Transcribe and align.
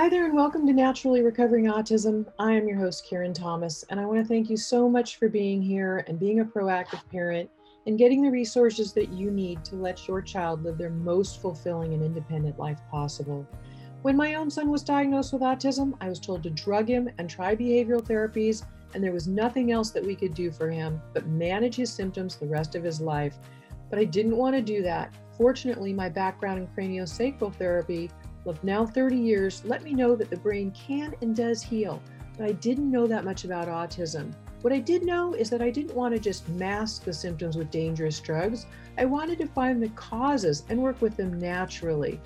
Hi 0.00 0.08
there, 0.08 0.24
and 0.24 0.34
welcome 0.34 0.66
to 0.66 0.72
Naturally 0.72 1.20
Recovering 1.20 1.66
Autism. 1.66 2.24
I 2.38 2.52
am 2.52 2.66
your 2.66 2.78
host, 2.78 3.06
Karen 3.06 3.34
Thomas, 3.34 3.84
and 3.90 4.00
I 4.00 4.06
want 4.06 4.18
to 4.18 4.24
thank 4.24 4.48
you 4.48 4.56
so 4.56 4.88
much 4.88 5.16
for 5.16 5.28
being 5.28 5.60
here 5.60 6.06
and 6.08 6.18
being 6.18 6.40
a 6.40 6.44
proactive 6.46 7.06
parent 7.10 7.50
and 7.86 7.98
getting 7.98 8.22
the 8.22 8.30
resources 8.30 8.94
that 8.94 9.10
you 9.10 9.30
need 9.30 9.62
to 9.66 9.76
let 9.76 10.08
your 10.08 10.22
child 10.22 10.64
live 10.64 10.78
their 10.78 10.88
most 10.88 11.42
fulfilling 11.42 11.92
and 11.92 12.02
independent 12.02 12.58
life 12.58 12.80
possible. 12.90 13.46
When 14.00 14.16
my 14.16 14.36
own 14.36 14.50
son 14.50 14.70
was 14.70 14.82
diagnosed 14.82 15.34
with 15.34 15.42
autism, 15.42 15.92
I 16.00 16.08
was 16.08 16.18
told 16.18 16.42
to 16.44 16.50
drug 16.50 16.88
him 16.88 17.10
and 17.18 17.28
try 17.28 17.54
behavioral 17.54 18.00
therapies, 18.00 18.64
and 18.94 19.04
there 19.04 19.12
was 19.12 19.28
nothing 19.28 19.70
else 19.70 19.90
that 19.90 20.06
we 20.06 20.16
could 20.16 20.32
do 20.32 20.50
for 20.50 20.70
him 20.70 20.98
but 21.12 21.26
manage 21.26 21.76
his 21.76 21.92
symptoms 21.92 22.36
the 22.36 22.46
rest 22.46 22.74
of 22.74 22.82
his 22.82 23.02
life. 23.02 23.36
But 23.90 23.98
I 23.98 24.04
didn't 24.04 24.38
want 24.38 24.56
to 24.56 24.62
do 24.62 24.80
that. 24.80 25.12
Fortunately, 25.36 25.92
my 25.92 26.08
background 26.08 26.58
in 26.58 26.68
craniosacral 26.68 27.54
therapy 27.54 28.10
of 28.46 28.62
now 28.64 28.86
30 28.86 29.16
years 29.16 29.62
let 29.64 29.82
me 29.82 29.92
know 29.92 30.16
that 30.16 30.30
the 30.30 30.36
brain 30.36 30.70
can 30.72 31.14
and 31.22 31.36
does 31.36 31.62
heal, 31.62 32.02
but 32.36 32.46
I 32.46 32.52
didn't 32.52 32.90
know 32.90 33.06
that 33.06 33.24
much 33.24 33.44
about 33.44 33.68
autism. 33.68 34.32
What 34.62 34.72
I 34.72 34.78
did 34.78 35.04
know 35.04 35.34
is 35.34 35.48
that 35.50 35.62
I 35.62 35.70
didn't 35.70 35.94
want 35.94 36.14
to 36.14 36.20
just 36.20 36.48
mask 36.50 37.04
the 37.04 37.12
symptoms 37.12 37.56
with 37.56 37.70
dangerous 37.70 38.20
drugs. 38.20 38.66
I 38.98 39.06
wanted 39.06 39.38
to 39.38 39.46
find 39.46 39.82
the 39.82 39.88
causes 39.90 40.64
and 40.68 40.82
work 40.82 41.00
with 41.00 41.16
them 41.16 41.38
naturally. 41.38 42.20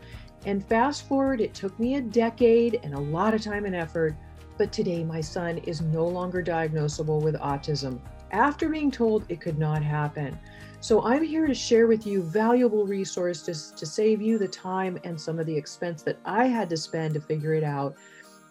And 0.44 0.66
fast 0.66 1.06
forward, 1.06 1.40
it 1.40 1.54
took 1.54 1.78
me 1.78 1.94
a 1.94 2.00
decade 2.00 2.80
and 2.82 2.94
a 2.94 3.00
lot 3.00 3.34
of 3.34 3.42
time 3.42 3.66
and 3.66 3.74
effort, 3.74 4.16
but 4.58 4.72
today 4.72 5.04
my 5.04 5.20
son 5.20 5.58
is 5.58 5.80
no 5.80 6.06
longer 6.06 6.42
diagnosable 6.42 7.22
with 7.22 7.36
autism 7.36 8.00
after 8.30 8.68
being 8.68 8.90
told 8.90 9.24
it 9.28 9.40
could 9.40 9.58
not 9.58 9.82
happen. 9.82 10.38
So 10.80 11.02
I'm 11.02 11.22
here 11.22 11.46
to 11.46 11.54
share 11.54 11.86
with 11.86 12.06
you 12.06 12.22
valuable 12.22 12.86
resources 12.86 13.72
to 13.76 13.86
save 13.86 14.20
you 14.20 14.36
the 14.36 14.48
time 14.48 14.98
and 15.04 15.18
some 15.18 15.38
of 15.38 15.46
the 15.46 15.56
expense 15.56 16.02
that 16.02 16.18
I 16.24 16.46
had 16.46 16.68
to 16.70 16.76
spend 16.76 17.14
to 17.14 17.20
figure 17.20 17.54
it 17.54 17.64
out 17.64 17.96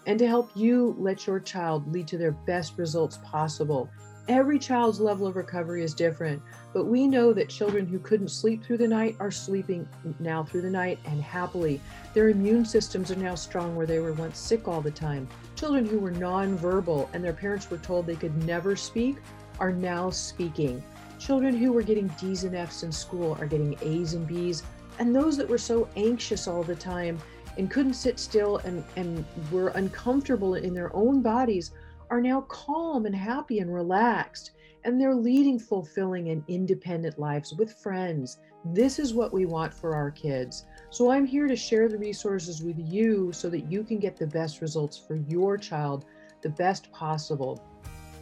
and 0.06 0.18
to 0.20 0.28
help 0.28 0.52
you 0.56 0.96
let 0.98 1.28
your 1.28 1.40
child 1.40 1.92
lead 1.92 2.08
to 2.08 2.18
their 2.18 2.32
best 2.32 2.78
results 2.78 3.20
possible. 3.24 3.90
Every 4.30 4.58
child's 4.58 5.02
level 5.02 5.28
of 5.28 5.36
recovery 5.36 5.84
is 5.84 5.94
different, 5.94 6.42
but 6.74 6.86
we 6.86 7.08
know 7.08 7.34
that 7.34 7.50
children 7.50 7.86
who 7.86 8.00
couldn't 8.00 8.30
sleep 8.30 8.64
through 8.64 8.78
the 8.78 8.88
night 8.88 9.18
are 9.20 9.32
sleeping 9.32 9.86
now 10.20 10.46
through 10.46 10.62
the 10.62 10.70
night 10.70 10.98
and 11.06 11.22
happily. 11.22 11.82
Their 12.14 12.30
immune 12.30 12.64
systems 12.64 13.12
are 13.12 13.18
now 13.18 13.36
strong 13.36 13.76
where 13.76 13.86
they 13.86 14.00
were 14.00 14.14
once 14.14 14.40
sick 14.40 14.66
all 14.66 14.82
the 14.82 14.92
time. 14.92 15.28
Children 15.56 15.86
who 15.86 16.00
were 16.00 16.12
nonverbal 16.12 17.10
and 17.14 17.22
their 17.22 17.34
parents 17.34 17.70
were 17.70 17.78
told 17.78 18.08
they 18.08 18.16
could 18.16 18.44
never 18.46 18.78
speak 18.78 19.18
are 19.60 19.72
now 19.72 20.10
speaking. 20.10 20.84
Children 21.20 21.56
who 21.56 21.72
were 21.72 21.84
getting 21.84 22.08
D's 22.20 22.44
and 22.44 22.56
F's 22.56 22.84
in 22.84 22.92
school 22.92 23.38
are 23.40 23.46
getting 23.46 23.78
A's 23.82 24.14
and 24.14 24.28
B's. 24.28 24.64
And 25.00 25.16
those 25.16 25.38
that 25.38 25.48
were 25.48 25.58
so 25.58 25.88
anxious 25.96 26.48
all 26.48 26.64
the 26.64 26.76
time 26.76 27.18
and 27.58 27.70
couldn't 27.70 27.94
sit 27.94 28.20
still 28.20 28.58
and, 28.60 28.84
and 28.96 29.26
were 29.52 29.70
uncomfortable 29.70 30.56
in 30.56 30.74
their 30.74 30.96
own 30.96 31.22
bodies 31.22 31.72
are 32.10 32.22
now 32.22 32.42
calm 32.42 33.06
and 33.06 33.16
happy 33.16 33.60
and 33.60 33.74
relaxed. 33.74 34.52
And 34.86 35.00
they're 35.00 35.16
leading 35.16 35.60
fulfilling 35.60 36.30
and 36.30 36.44
independent 36.48 37.18
lives 37.18 37.54
with 37.54 37.74
friends. 37.74 38.40
This 38.66 39.00
is 39.00 39.14
what 39.14 39.34
we 39.34 39.46
want 39.46 39.74
for 39.74 39.96
our 39.96 40.12
kids. 40.12 40.66
So 40.90 41.10
I'm 41.10 41.26
here 41.26 41.48
to 41.48 41.56
share 41.56 41.88
the 41.88 41.98
resources 41.98 42.62
with 42.62 42.78
you 42.78 43.32
so 43.32 43.50
that 43.50 43.72
you 43.72 43.84
can 43.84 44.00
get 44.00 44.18
the 44.18 44.28
best 44.28 44.62
results 44.62 44.98
for 44.98 45.16
your 45.16 45.58
child, 45.58 46.06
the 46.42 46.50
best 46.50 46.92
possible. 46.92 47.66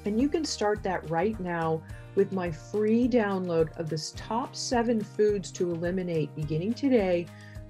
And 0.05 0.19
you 0.19 0.29
can 0.29 0.45
start 0.45 0.81
that 0.83 1.09
right 1.09 1.39
now 1.39 1.81
with 2.15 2.31
my 2.31 2.51
free 2.51 3.07
download 3.07 3.77
of 3.79 3.89
this 3.89 4.13
top 4.15 4.55
seven 4.55 5.01
foods 5.01 5.51
to 5.53 5.71
eliminate 5.71 6.35
beginning 6.35 6.73
today 6.73 7.25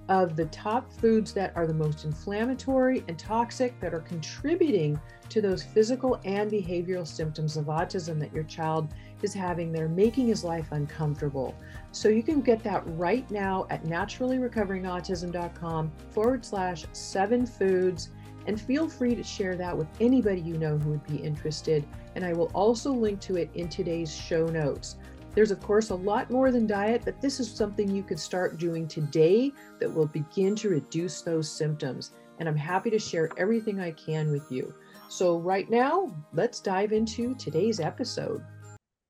of 0.09 0.35
the 0.35 0.45
top 0.45 0.91
foods 0.91 1.31
that 1.33 1.53
are 1.55 1.67
the 1.67 1.73
most 1.73 2.05
inflammatory 2.05 3.03
and 3.07 3.17
toxic 3.17 3.79
that 3.79 3.93
are 3.93 4.01
contributing 4.01 4.99
to 5.29 5.41
those 5.41 5.63
physical 5.63 6.19
and 6.25 6.51
behavioral 6.51 7.07
symptoms 7.07 7.55
of 7.55 7.67
autism 7.67 8.19
that 8.19 8.33
your 8.33 8.43
child 8.43 8.93
is 9.21 9.33
having 9.33 9.71
that 9.71 9.81
are 9.81 9.87
making 9.87 10.27
his 10.27 10.43
life 10.43 10.67
uncomfortable. 10.71 11.55
So 11.91 12.09
you 12.09 12.23
can 12.23 12.41
get 12.41 12.61
that 12.63 12.83
right 12.97 13.31
now 13.31 13.65
at 13.69 13.85
naturallyrecoveringautism.com 13.85 15.91
forward 16.09 16.43
slash 16.43 16.85
seven 16.91 17.45
foods. 17.45 18.09
And 18.47 18.59
feel 18.59 18.89
free 18.89 19.15
to 19.15 19.23
share 19.23 19.55
that 19.55 19.77
with 19.77 19.87
anybody 19.99 20.41
you 20.41 20.57
know 20.57 20.77
who 20.77 20.91
would 20.91 21.07
be 21.07 21.17
interested 21.17 21.85
and 22.15 22.25
I 22.25 22.33
will 22.33 22.51
also 22.53 22.91
link 22.91 23.19
to 23.21 23.37
it 23.37 23.49
in 23.53 23.69
today's 23.69 24.13
show 24.13 24.45
notes. 24.47 24.97
There's, 25.33 25.51
of 25.51 25.61
course, 25.61 25.91
a 25.91 25.95
lot 25.95 26.29
more 26.29 26.51
than 26.51 26.67
diet, 26.67 27.03
but 27.05 27.21
this 27.21 27.39
is 27.39 27.49
something 27.49 27.89
you 27.89 28.03
could 28.03 28.19
start 28.19 28.57
doing 28.57 28.87
today 28.87 29.53
that 29.79 29.93
will 29.93 30.07
begin 30.07 30.55
to 30.57 30.69
reduce 30.69 31.21
those 31.21 31.49
symptoms. 31.49 32.11
And 32.39 32.49
I'm 32.49 32.57
happy 32.57 32.89
to 32.89 32.99
share 32.99 33.29
everything 33.37 33.79
I 33.79 33.91
can 33.91 34.31
with 34.31 34.51
you. 34.51 34.73
So, 35.07 35.37
right 35.37 35.69
now, 35.69 36.13
let's 36.33 36.59
dive 36.59 36.91
into 36.91 37.35
today's 37.35 37.79
episode. 37.79 38.43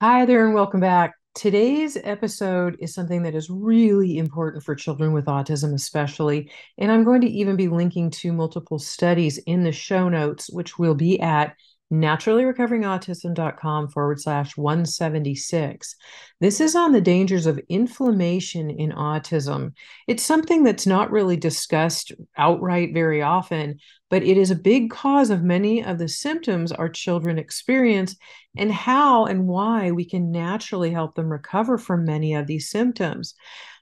Hi 0.02 0.25
there, 0.25 0.46
and 0.46 0.53
welcome 0.53 0.80
back. 0.80 1.21
Today's 1.34 1.97
episode 2.03 2.75
is 2.80 2.94
something 2.94 3.24
that 3.24 3.36
is 3.36 3.50
really 3.50 4.18
important 4.18 4.64
for 4.66 4.75
children 4.75 5.14
with 5.14 5.25
autism, 5.25 5.74
especially. 5.74 6.52
And 6.78 6.92
I'm 6.92 7.06
going 7.06 7.22
to 7.22 7.30
even 7.30 7.56
be 7.56 7.69
linking 7.69 8.09
to 8.12 8.34
multiple 8.34 8.80
studies 8.80 9.38
in 9.38 9.64
the 9.64 9.72
show 9.72 10.09
notes, 10.09 10.50
which 10.50 10.78
will 10.78 10.94
be 10.94 11.22
at 11.22 11.56
naturallyrecoveringautism.com 11.91 13.90
forward 13.90 14.22
slash 14.22 14.56
176. 14.56 15.96
This 16.40 16.62
is 16.62 16.75
on 16.75 16.91
the 16.94 17.02
dangers 17.02 17.46
of 17.46 17.59
inflammation 17.69 18.69
in 18.69 18.91
autism. 18.91 19.74
It's 20.07 20.24
something 20.24 20.63
that's 20.63 20.88
not 20.88 21.12
really 21.12 21.38
discussed 21.38 22.13
outright 22.38 22.94
very 22.94 23.22
often, 23.22 23.80
but 24.09 24.24
it 24.24 24.38
is 24.38 24.51
a 24.51 24.56
big 24.56 24.90
cause 24.90 25.30
of 25.30 25.44
many 25.44 25.84
of 25.84 25.97
the 25.97 26.07
symptoms 26.07 26.72
our 26.72 26.90
children 26.90 27.38
experience 27.38 28.16
and 28.57 28.72
how 28.72 29.25
and 29.25 29.47
why 29.47 29.91
we 29.91 30.06
can 30.06 30.31
naturally 30.31 30.91
help 30.91 31.16
them 31.16 31.30
recover 31.30 31.78
from 31.78 32.06
many 32.06 32.34
of 32.34 32.47
these 32.47 32.69
symptoms. 32.69 33.34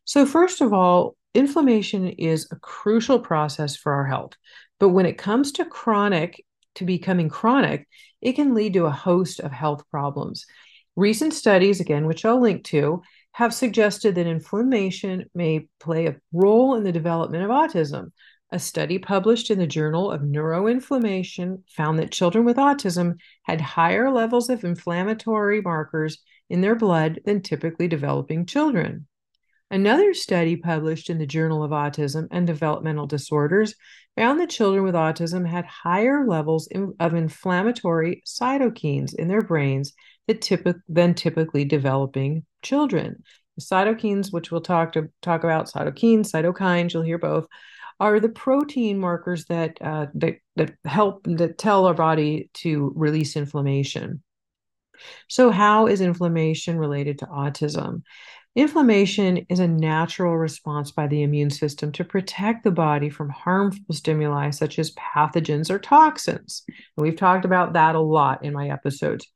So, 0.06 0.26
first 0.26 0.62
of 0.62 0.74
all, 0.74 1.16
inflammation 1.36 2.08
is 2.08 2.48
a 2.52 2.56
crucial 2.56 3.20
process 3.20 3.76
for 3.76 3.94
our 3.94 4.06
health. 4.06 4.34
But 4.80 4.90
when 4.90 5.06
it 5.06 5.18
comes 5.18 5.52
to 5.54 5.66
chronic 5.66 6.44
to 6.76 6.86
becoming 6.86 7.30
chronic, 7.30 7.88
it 8.22 8.34
can 8.34 8.54
lead 8.54 8.74
to 8.74 8.86
a 8.86 8.92
host 8.92 9.40
of 9.40 9.52
health 9.52 9.84
problems. 9.90 10.46
Recent 10.96 11.34
studies, 11.34 11.80
again, 11.80 12.06
which 12.06 12.26
I'll 12.26 12.42
link 12.42 12.64
to, 12.66 13.02
have 13.34 13.54
suggested 13.54 14.16
that 14.16 14.28
inflammation 14.28 15.26
may 15.34 15.68
play 15.80 16.08
a 16.08 16.18
role 16.34 16.76
in 16.76 16.84
the 16.84 16.92
development 16.92 17.44
of 17.44 17.50
autism. 17.50 18.12
A 18.52 18.60
study 18.60 18.98
published 18.98 19.52
in 19.52 19.60
the 19.60 19.68
Journal 19.68 20.12
of 20.12 20.22
Neuroinflammation 20.22 21.62
found 21.70 22.00
that 22.00 22.12
children 22.12 22.46
with 22.46 22.58
autism 22.58 23.18
had 23.44 23.62
higher 23.62 24.12
levels 24.12 24.50
of 24.50 24.64
inflammatory 24.64 25.62
markers 25.62 26.18
in 26.50 26.62
their 26.62 26.76
blood 26.76 27.22
than 27.26 27.42
typically 27.42 27.88
developing 27.88 28.48
children. 28.48 29.06
Another 29.72 30.16
study 30.16 30.56
published 30.56 31.12
in 31.12 31.20
the 31.20 31.28
Journal 31.28 31.64
of 31.64 31.72
Autism 31.72 32.28
and 32.32 32.48
Developmental 32.48 33.06
Disorders 33.06 33.76
found 34.18 34.40
that 34.40 34.50
children 34.50 34.84
with 34.84 34.96
autism 34.96 35.48
had 35.48 35.66
higher 35.66 36.26
levels 36.26 36.68
of 37.00 37.14
inflammatory 37.14 38.24
cytokines 38.26 39.14
in 39.14 39.28
their 39.28 39.42
brains 39.42 39.94
than 40.28 41.14
typically 41.14 41.66
developing 41.66 42.46
children. 42.64 43.24
The 43.58 43.62
cytokines, 43.62 44.34
which 44.34 44.52
we'll 44.52 44.62
talk 44.62 44.94
to 44.94 45.10
talk 45.22 45.44
about, 45.44 45.68
cytokines, 45.68 46.32
cytokines, 46.32 46.94
you'll 46.94 47.04
hear 47.04 47.20
both, 47.20 47.46
are 48.00 48.20
the 48.20 48.30
protein 48.30 48.98
markers 48.98 49.46
that 49.46 49.78
uh, 49.82 50.08
that 50.16 50.38
that 50.56 50.74
help 50.86 51.22
that 51.26 51.58
tell 51.58 51.86
our 51.86 51.94
body 51.94 52.50
to 52.56 52.92
release 52.96 53.36
inflammation. 53.36 54.24
So, 55.28 55.52
how 55.52 55.88
is 55.88 56.02
inflammation 56.02 56.78
related 56.78 57.20
to 57.20 57.26
autism? 57.26 58.02
Inflammation 58.56 59.46
is 59.50 59.60
a 59.60 59.68
natural 59.68 60.36
response 60.36 60.92
by 60.92 61.08
the 61.08 61.22
immune 61.22 61.52
system 61.52 61.92
to 61.94 62.04
protect 62.04 62.64
the 62.64 62.72
body 62.72 63.10
from 63.10 63.30
harmful 63.30 63.94
stimuli 63.94 64.50
such 64.50 64.80
as 64.80 64.96
pathogens 64.96 65.70
or 65.70 65.78
toxins. 65.78 66.64
And 66.68 67.04
we've 67.04 67.16
talked 67.16 67.46
about 67.46 67.74
that 67.74 67.96
a 67.96 68.00
lot 68.00 68.44
in 68.44 68.54
my 68.54 68.70
episodes. 68.70 69.32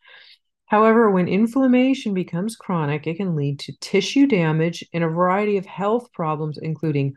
However, 0.66 1.12
when 1.12 1.28
inflammation 1.28 2.16
becomes 2.16 2.56
chronic, 2.56 3.06
it 3.06 3.18
can 3.18 3.36
lead 3.36 3.60
to 3.60 3.78
tissue 3.80 4.26
damage 4.26 4.84
and 4.92 5.04
a 5.04 5.08
variety 5.08 5.58
of 5.58 5.66
health 5.68 6.12
problems, 6.14 6.58
including 6.60 7.14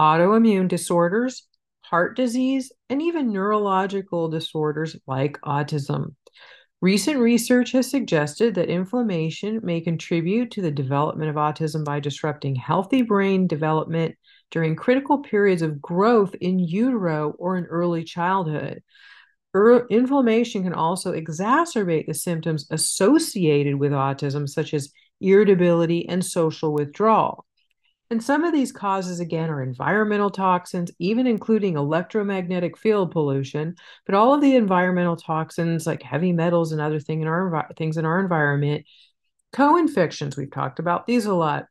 autoimmune 0.00 0.68
disorders, 0.68 1.48
heart 1.80 2.16
disease, 2.16 2.70
and 2.88 3.02
even 3.02 3.32
neurological 3.32 4.28
disorders 4.28 4.96
like 5.08 5.40
autism. 5.40 6.14
Recent 6.82 7.18
research 7.18 7.72
has 7.72 7.90
suggested 7.90 8.54
that 8.54 8.70
inflammation 8.70 9.60
may 9.62 9.82
contribute 9.82 10.50
to 10.52 10.62
the 10.62 10.70
development 10.70 11.28
of 11.28 11.36
autism 11.36 11.84
by 11.84 12.00
disrupting 12.00 12.54
healthy 12.54 13.02
brain 13.02 13.46
development 13.46 14.16
during 14.50 14.76
critical 14.76 15.18
periods 15.18 15.60
of 15.60 15.82
growth 15.82 16.34
in 16.40 16.58
utero 16.58 17.34
or 17.38 17.58
in 17.58 17.66
early 17.66 18.02
childhood. 18.02 18.82
Er- 19.54 19.86
inflammation 19.90 20.62
can 20.62 20.72
also 20.72 21.12
exacerbate 21.12 22.06
the 22.06 22.14
symptoms 22.14 22.66
associated 22.70 23.74
with 23.74 23.92
autism, 23.92 24.48
such 24.48 24.72
as 24.72 24.90
irritability 25.20 26.08
and 26.08 26.24
social 26.24 26.72
withdrawal. 26.72 27.44
And 28.10 28.22
some 28.22 28.42
of 28.42 28.52
these 28.52 28.72
causes, 28.72 29.20
again, 29.20 29.50
are 29.50 29.62
environmental 29.62 30.30
toxins, 30.30 30.90
even 30.98 31.28
including 31.28 31.76
electromagnetic 31.76 32.76
field 32.76 33.12
pollution. 33.12 33.76
But 34.04 34.16
all 34.16 34.34
of 34.34 34.40
the 34.40 34.56
environmental 34.56 35.14
toxins, 35.14 35.86
like 35.86 36.02
heavy 36.02 36.32
metals 36.32 36.72
and 36.72 36.80
other 36.80 36.98
thing 36.98 37.22
in 37.22 37.28
our, 37.28 37.70
things 37.76 37.96
in 37.96 38.04
our 38.04 38.18
environment, 38.18 38.84
co 39.52 39.76
infections, 39.76 40.36
we've 40.36 40.50
talked 40.50 40.80
about 40.80 41.06
these 41.06 41.26
a 41.26 41.34
lot. 41.34 41.66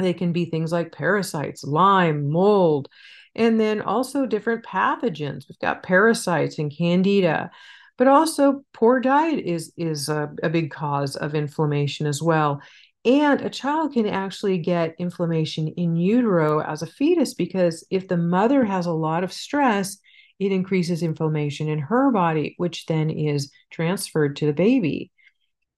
They 0.00 0.14
can 0.14 0.32
be 0.32 0.46
things 0.46 0.72
like 0.72 0.90
parasites, 0.90 1.62
Lyme, 1.62 2.28
mold, 2.28 2.88
and 3.36 3.60
then 3.60 3.82
also 3.82 4.26
different 4.26 4.64
pathogens. 4.64 5.48
We've 5.48 5.58
got 5.60 5.84
parasites 5.84 6.58
and 6.58 6.76
candida, 6.76 7.52
but 7.98 8.08
also 8.08 8.64
poor 8.72 8.98
diet 8.98 9.44
is 9.44 9.72
is 9.76 10.08
a, 10.08 10.34
a 10.42 10.50
big 10.50 10.72
cause 10.72 11.14
of 11.14 11.36
inflammation 11.36 12.06
as 12.06 12.20
well. 12.20 12.60
And 13.04 13.40
a 13.40 13.50
child 13.50 13.94
can 13.94 14.06
actually 14.06 14.58
get 14.58 14.94
inflammation 14.98 15.68
in 15.68 15.96
utero 15.96 16.60
as 16.60 16.82
a 16.82 16.86
fetus 16.86 17.34
because 17.34 17.84
if 17.90 18.06
the 18.06 18.16
mother 18.16 18.64
has 18.64 18.86
a 18.86 18.92
lot 18.92 19.24
of 19.24 19.32
stress, 19.32 19.98
it 20.38 20.52
increases 20.52 21.02
inflammation 21.02 21.68
in 21.68 21.80
her 21.80 22.12
body, 22.12 22.54
which 22.58 22.86
then 22.86 23.10
is 23.10 23.50
transferred 23.70 24.36
to 24.36 24.46
the 24.46 24.52
baby. 24.52 25.10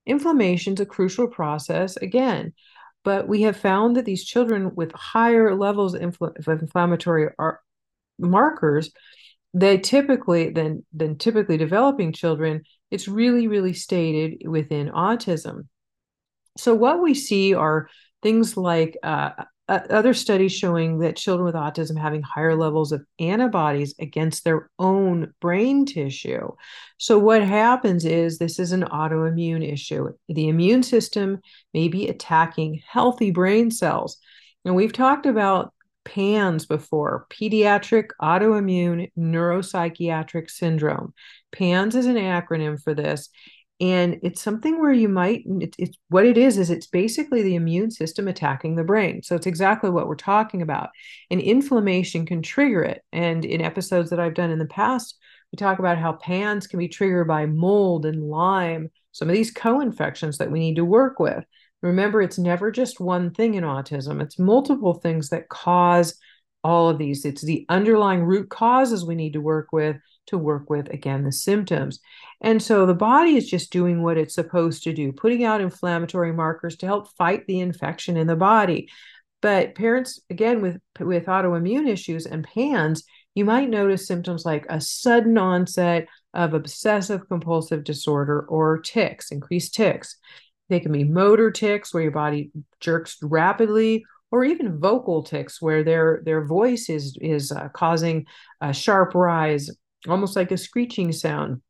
Inflammation 0.07 0.75
is 0.75 0.81
a 0.81 0.87
crucial 0.87 1.29
process, 1.29 1.97
again, 1.97 2.53
but 3.05 3.27
we 3.27 3.43
have 3.43 3.57
found 3.57 3.97
that 3.97 4.05
these 4.05 4.25
children 4.25 4.75
with 4.75 4.93
higher 4.93 5.55
levels 5.55 5.95
of, 5.95 6.19
inflammatory 6.47 7.31
markers, 8.19 8.91
they 9.53 9.79
typically 9.79 10.51
than 10.51 10.85
than 10.93 11.17
typically 11.17 11.57
developing 11.57 12.13
children, 12.13 12.63
it's 12.91 13.09
really 13.09 13.47
really 13.47 13.73
stated 13.73 14.47
within 14.49 14.89
autism. 14.91 15.69
So 16.57 16.75
what 16.75 17.03
we 17.03 17.15
see 17.15 17.55
are 17.55 17.89
things 18.23 18.57
like 18.57 18.97
uh, 19.03 19.31
other 19.69 20.13
studies 20.13 20.53
showing 20.53 20.99
that 20.99 21.17
children 21.17 21.47
with 21.47 21.55
autism 21.55 21.99
having 21.99 22.23
higher 22.23 22.55
levels 22.55 22.93
of 22.93 23.05
antibodies 23.19 23.95
against 23.99 24.45
their 24.45 24.71
own 24.79 25.33
brain 25.41 25.87
tissue. 25.87 26.51
So, 26.99 27.19
what 27.19 27.43
happens 27.43 28.05
is 28.05 28.39
this 28.39 28.59
is 28.59 28.73
an 28.73 28.83
autoimmune 28.83 29.67
issue. 29.67 30.11
The 30.29 30.49
immune 30.49 30.83
system 30.83 31.41
may 31.73 31.89
be 31.89 32.09
attacking 32.09 32.83
healthy 32.87 33.31
brain 33.31 33.71
cells. 33.71 34.19
And 34.67 34.75
we've 34.75 34.93
talked 34.93 35.27
about 35.27 35.73
PANS 36.05 36.67
before 36.67 37.27
pediatric 37.31 38.09
autoimmune 38.21 39.11
neuropsychiatric 39.19 40.51
syndrome. 40.51 41.15
PANS 41.53 41.95
is 41.95 42.07
an 42.07 42.17
acronym 42.17 42.81
for 42.83 42.95
this 42.95 43.31
and 43.81 44.21
it's 44.23 44.41
something 44.41 44.81
where 44.81 44.93
you 44.93 45.09
might 45.09 45.43
it, 45.61 45.75
it's 45.79 45.97
what 46.09 46.25
it 46.25 46.39
is 46.39 46.59
is 46.59 46.71
it's 46.71 46.87
basically 46.87 47.43
the 47.43 47.57
immune 47.57 47.91
system 47.91 48.29
attacking 48.29 48.77
the 48.77 48.85
brain. 48.85 49.23
So 49.23 49.35
it's 49.35 49.47
exactly 49.47 49.91
what 49.91 50.07
we're 50.07 50.15
talking 50.15 50.63
about. 50.63 50.91
And 51.31 51.41
inflammation 51.41 52.25
can 52.25 52.41
trigger 52.41 52.83
it. 52.83 53.03
And 53.13 53.45
in 53.45 53.61
episodes 53.61 54.11
that 54.11 54.21
i've 54.21 54.35
done 54.35 54.51
in 54.51 54.59
the 54.59 54.67
past 54.67 55.19
we 55.53 55.57
talk 55.57 55.79
about 55.79 55.99
how 55.99 56.15
pans 56.15 56.67
can 56.67 56.79
be 56.79 56.89
triggered 56.89 57.29
by 57.29 57.47
mold 57.47 58.07
and 58.07 58.29
lyme 58.29 58.91
some 59.13 59.29
of 59.29 59.35
these 59.35 59.53
co-infections 59.53 60.39
that 60.39 60.51
we 60.51 60.59
need 60.59 60.75
to 60.75 60.85
work 60.85 61.21
with. 61.21 61.45
Remember 61.83 62.21
it's 62.21 62.39
never 62.39 62.73
just 62.73 62.99
one 62.99 63.33
thing 63.33 63.55
in 63.55 63.63
autism. 63.63 64.21
It's 64.21 64.39
multiple 64.39 64.95
things 64.95 65.29
that 65.29 65.49
cause 65.49 66.19
all 66.65 66.89
of 66.89 66.99
these. 66.99 67.25
It's 67.25 67.43
the 67.43 67.65
underlying 67.69 68.25
root 68.25 68.51
causes 68.51 69.05
we 69.05 69.15
need 69.15 69.35
to 69.35 69.41
work 69.41 69.69
with 69.71 69.97
to 70.27 70.39
work 70.39 70.71
with 70.71 70.89
again 70.91 71.25
the 71.25 71.33
symptoms 71.33 72.01
and 72.45 72.63
so 72.63 72.85
the 72.85 72.95
body 72.95 73.37
is 73.37 73.49
just 73.49 73.73
doing 73.73 74.03
what 74.03 74.19
it's 74.19 74.35
supposed 74.35 74.83
to 74.83 74.93
do, 74.93 75.13
putting 75.13 75.45
out 75.45 75.63
inflammatory 75.63 76.31
markers 76.31 76.77
to 76.77 76.87
help 76.87 77.11
fight 77.17 77.47
the 77.47 77.61
infection 77.61 78.19
in 78.19 78.27
the 78.27 78.37
body. 78.37 78.91
But 79.41 79.75
parents, 79.75 80.21
again, 80.29 80.61
with, 80.61 80.79
with 81.01 81.25
autoimmune 81.25 81.89
issues 81.89 82.27
and 82.27 82.45
PANS, 82.45 83.05
you 83.35 83.47
might 83.47 83.71
notice 83.71 84.07
symptoms 84.07 84.45
like 84.45 84.67
a 84.69 84.79
sudden 84.79 85.39
onset 85.39 86.07
of 86.35 86.53
obsessive 86.53 87.27
compulsive 87.29 87.83
disorder 87.83 88.43
or 88.43 88.79
tics, 88.79 89.31
increased 89.31 89.75
tics. 89.75 90.19
They 90.69 90.81
can 90.81 90.93
be 90.93 91.05
motor 91.05 91.51
tics 91.51 91.95
where 91.95 92.03
your 92.03 92.13
body 92.13 92.51
jerks 92.81 93.17
rapidly, 93.23 94.05
or 94.31 94.45
even 94.45 94.81
vocal 94.81 95.23
tics 95.23 95.63
where 95.63 95.83
their 95.83 96.21
their 96.25 96.45
voice 96.45 96.91
is 96.91 97.17
is 97.21 97.53
uh, 97.53 97.69
causing 97.69 98.27
a 98.61 98.73
sharp 98.75 99.15
rise, 99.15 99.71
almost 100.09 100.37
like 100.37 100.51
a 100.51 100.57
screeching 100.57 101.13
sound. 101.13 101.63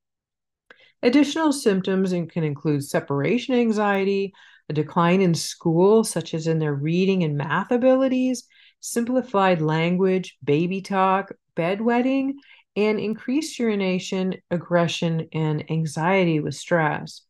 Additional 1.02 1.52
symptoms 1.52 2.10
can 2.10 2.44
include 2.44 2.82
separation 2.82 3.54
anxiety, 3.54 4.32
a 4.70 4.72
decline 4.72 5.20
in 5.20 5.34
school, 5.34 6.02
such 6.04 6.32
as 6.32 6.46
in 6.46 6.58
their 6.58 6.74
reading 6.74 7.22
and 7.22 7.36
math 7.36 7.70
abilities, 7.70 8.44
simplified 8.80 9.60
language, 9.60 10.38
baby 10.42 10.80
talk, 10.80 11.32
bedwetting, 11.56 12.32
and 12.76 12.98
increased 12.98 13.58
urination, 13.58 14.34
aggression, 14.50 15.28
and 15.32 15.70
anxiety 15.70 16.40
with 16.40 16.54
stress. 16.54 17.22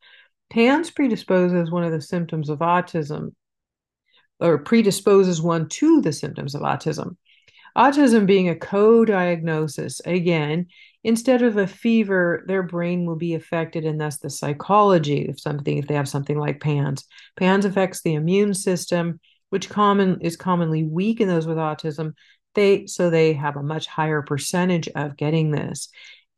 PANS 0.50 0.90
predisposes 0.90 1.70
one 1.70 1.84
of 1.84 1.92
the 1.92 2.00
symptoms 2.00 2.48
of 2.48 2.60
autism, 2.60 3.34
or 4.40 4.58
predisposes 4.58 5.42
one 5.42 5.68
to 5.68 6.00
the 6.00 6.12
symptoms 6.12 6.54
of 6.54 6.62
autism. 6.62 7.16
Autism 7.76 8.26
being 8.26 8.48
a 8.48 8.56
co 8.56 9.04
diagnosis, 9.04 10.00
again, 10.04 10.66
instead 11.04 11.42
of 11.42 11.56
a 11.56 11.66
fever, 11.66 12.42
their 12.48 12.62
brain 12.62 13.06
will 13.06 13.16
be 13.16 13.34
affected, 13.34 13.84
and 13.84 14.00
thus 14.00 14.18
the 14.18 14.30
psychology 14.30 15.28
of 15.28 15.38
something, 15.38 15.78
if 15.78 15.86
they 15.86 15.94
have 15.94 16.08
something 16.08 16.38
like 16.38 16.60
PANS. 16.60 17.04
PANS 17.36 17.64
affects 17.64 18.02
the 18.02 18.14
immune 18.14 18.54
system, 18.54 19.20
which 19.50 19.70
common 19.70 20.20
is 20.22 20.36
commonly 20.36 20.82
weak 20.82 21.20
in 21.20 21.28
those 21.28 21.46
with 21.46 21.58
autism. 21.58 22.14
They 22.54 22.86
so 22.86 23.10
they 23.10 23.34
have 23.34 23.56
a 23.56 23.62
much 23.62 23.86
higher 23.86 24.22
percentage 24.22 24.88
of 24.88 25.16
getting 25.16 25.50
this. 25.50 25.88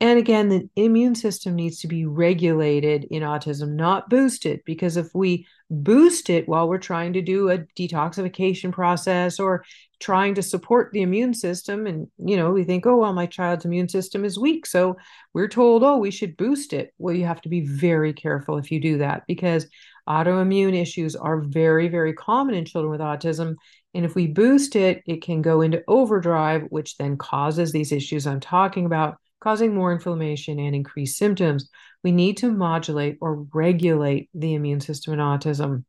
And 0.00 0.18
again, 0.18 0.48
the 0.50 0.68
immune 0.76 1.14
system 1.14 1.54
needs 1.54 1.80
to 1.80 1.88
be 1.88 2.04
regulated 2.04 3.04
in 3.10 3.22
autism, 3.22 3.76
not 3.76 4.10
boosted, 4.10 4.60
because 4.66 4.98
if 4.98 5.08
we 5.14 5.46
boost 5.70 6.30
it 6.30 6.48
while 6.48 6.68
we're 6.68 6.78
trying 6.78 7.12
to 7.12 7.22
do 7.22 7.50
a 7.50 7.58
detoxification 7.58 8.72
process 8.72 9.40
or 9.40 9.64
trying 9.98 10.34
to 10.34 10.42
support 10.42 10.92
the 10.92 11.02
immune 11.02 11.34
system, 11.34 11.86
and 11.86 12.06
you 12.18 12.36
know, 12.36 12.52
we 12.52 12.64
think, 12.64 12.86
oh, 12.86 12.96
well, 12.96 13.12
my 13.12 13.26
child's 13.26 13.64
immune 13.64 13.88
system 13.88 14.24
is 14.24 14.38
weak. 14.38 14.66
So 14.66 14.96
we're 15.32 15.48
told, 15.48 15.82
oh, 15.82 15.98
we 15.98 16.10
should 16.10 16.36
boost 16.36 16.72
it. 16.72 16.92
Well, 16.98 17.14
you 17.14 17.24
have 17.24 17.40
to 17.42 17.48
be 17.48 17.66
very 17.66 18.12
careful 18.12 18.58
if 18.58 18.70
you 18.70 18.80
do 18.80 18.98
that 18.98 19.24
because 19.26 19.66
autoimmune 20.08 20.80
issues 20.80 21.16
are 21.16 21.40
very, 21.40 21.88
very 21.88 22.12
common 22.12 22.54
in 22.54 22.64
children 22.64 22.90
with 22.90 23.00
autism. 23.00 23.56
And 23.94 24.04
if 24.04 24.14
we 24.14 24.26
boost 24.26 24.76
it, 24.76 25.02
it 25.06 25.22
can 25.22 25.42
go 25.42 25.62
into 25.62 25.82
overdrive, 25.88 26.64
which 26.68 26.96
then 26.98 27.16
causes 27.16 27.72
these 27.72 27.92
issues 27.92 28.26
I'm 28.26 28.40
talking 28.40 28.86
about 28.86 29.16
causing 29.46 29.72
more 29.72 29.92
inflammation 29.92 30.58
and 30.58 30.74
increased 30.74 31.16
symptoms. 31.16 31.70
We 32.02 32.10
need 32.10 32.38
to 32.38 32.50
modulate 32.50 33.16
or 33.20 33.46
regulate 33.54 34.28
the 34.34 34.54
immune 34.54 34.80
system 34.80 35.12
in 35.12 35.20
autism. 35.20 35.84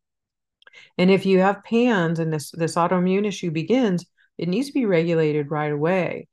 And 0.99 1.09
if 1.09 1.25
you 1.25 1.39
have 1.39 1.63
PANS 1.63 2.19
and 2.19 2.31
this, 2.31 2.51
this 2.51 2.75
autoimmune 2.75 3.25
issue 3.25 3.49
begins, 3.49 4.05
it 4.37 4.47
needs 4.47 4.67
to 4.67 4.73
be 4.73 4.85
regulated 4.85 5.49
right 5.49 5.71
away. 5.71 6.27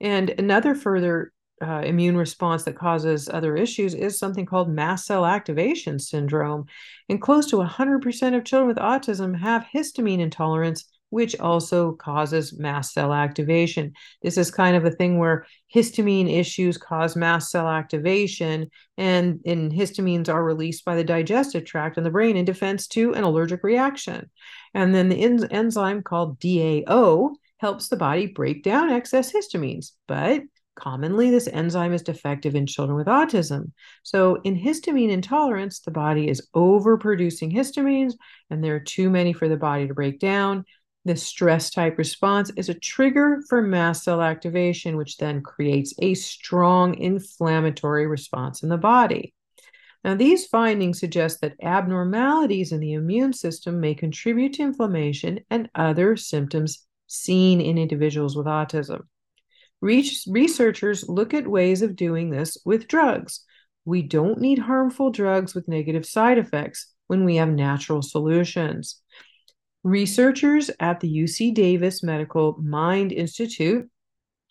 And 0.00 0.30
another 0.30 0.76
further 0.76 1.32
uh, 1.60 1.82
immune 1.84 2.16
response 2.16 2.62
that 2.62 2.78
causes 2.78 3.28
other 3.28 3.56
issues 3.56 3.92
is 3.92 4.16
something 4.16 4.46
called 4.46 4.70
mast 4.70 5.06
cell 5.06 5.26
activation 5.26 5.98
syndrome. 5.98 6.66
And 7.08 7.20
close 7.20 7.46
to 7.46 7.56
100% 7.56 8.36
of 8.36 8.44
children 8.44 8.68
with 8.68 8.76
autism 8.76 9.36
have 9.40 9.66
histamine 9.74 10.20
intolerance 10.20 10.84
which 11.10 11.38
also 11.38 11.92
causes 11.92 12.58
mast 12.58 12.94
cell 12.94 13.12
activation. 13.12 13.92
This 14.22 14.38
is 14.38 14.50
kind 14.50 14.76
of 14.76 14.84
a 14.84 14.90
thing 14.90 15.18
where 15.18 15.46
histamine 15.74 16.32
issues 16.32 16.78
cause 16.78 17.14
mast 17.14 17.50
cell 17.50 17.68
activation, 17.68 18.70
and, 18.96 19.40
and 19.44 19.70
histamines 19.70 20.28
are 20.28 20.42
released 20.42 20.84
by 20.84 20.96
the 20.96 21.04
digestive 21.04 21.64
tract 21.64 21.98
in 21.98 22.04
the 22.04 22.10
brain 22.10 22.36
in 22.36 22.44
defense 22.44 22.86
to 22.88 23.14
an 23.14 23.24
allergic 23.24 23.62
reaction. 23.62 24.30
And 24.74 24.94
then 24.94 25.08
the 25.08 25.22
en- 25.22 25.52
enzyme 25.52 26.02
called 26.02 26.40
DAO 26.40 27.34
helps 27.58 27.88
the 27.88 27.96
body 27.96 28.26
break 28.26 28.62
down 28.62 28.90
excess 28.90 29.32
histamines, 29.32 29.92
but 30.08 30.42
Commonly, 30.80 31.30
this 31.30 31.46
enzyme 31.46 31.92
is 31.92 32.02
defective 32.02 32.54
in 32.54 32.66
children 32.66 32.96
with 32.96 33.06
autism. 33.06 33.72
So, 34.02 34.36
in 34.44 34.58
histamine 34.58 35.10
intolerance, 35.10 35.80
the 35.80 35.90
body 35.90 36.26
is 36.26 36.48
overproducing 36.54 37.52
histamines, 37.52 38.14
and 38.48 38.64
there 38.64 38.76
are 38.76 38.80
too 38.80 39.10
many 39.10 39.34
for 39.34 39.46
the 39.46 39.58
body 39.58 39.88
to 39.88 39.94
break 39.94 40.20
down. 40.20 40.64
The 41.10 41.16
stress 41.16 41.70
type 41.70 41.98
response 41.98 42.52
is 42.54 42.68
a 42.68 42.74
trigger 42.74 43.42
for 43.48 43.60
mast 43.60 44.04
cell 44.04 44.22
activation, 44.22 44.96
which 44.96 45.16
then 45.16 45.42
creates 45.42 45.92
a 45.98 46.14
strong 46.14 46.94
inflammatory 46.94 48.06
response 48.06 48.62
in 48.62 48.68
the 48.68 48.78
body. 48.78 49.34
Now, 50.04 50.14
these 50.14 50.46
findings 50.46 51.00
suggest 51.00 51.40
that 51.40 51.56
abnormalities 51.60 52.70
in 52.70 52.78
the 52.78 52.92
immune 52.92 53.32
system 53.32 53.80
may 53.80 53.92
contribute 53.92 54.52
to 54.52 54.62
inflammation 54.62 55.40
and 55.50 55.68
other 55.74 56.14
symptoms 56.14 56.86
seen 57.08 57.60
in 57.60 57.76
individuals 57.76 58.36
with 58.36 58.46
autism. 58.46 59.00
Researchers 59.80 61.08
look 61.08 61.34
at 61.34 61.48
ways 61.48 61.82
of 61.82 61.96
doing 61.96 62.30
this 62.30 62.56
with 62.64 62.86
drugs. 62.86 63.44
We 63.84 64.02
don't 64.02 64.40
need 64.40 64.60
harmful 64.60 65.10
drugs 65.10 65.56
with 65.56 65.66
negative 65.66 66.06
side 66.06 66.38
effects 66.38 66.86
when 67.08 67.24
we 67.24 67.34
have 67.34 67.48
natural 67.48 68.00
solutions. 68.00 69.02
Researchers 69.82 70.70
at 70.78 71.00
the 71.00 71.08
UC 71.08 71.54
Davis 71.54 72.02
Medical 72.02 72.56
Mind 72.60 73.12
Institute 73.12 73.88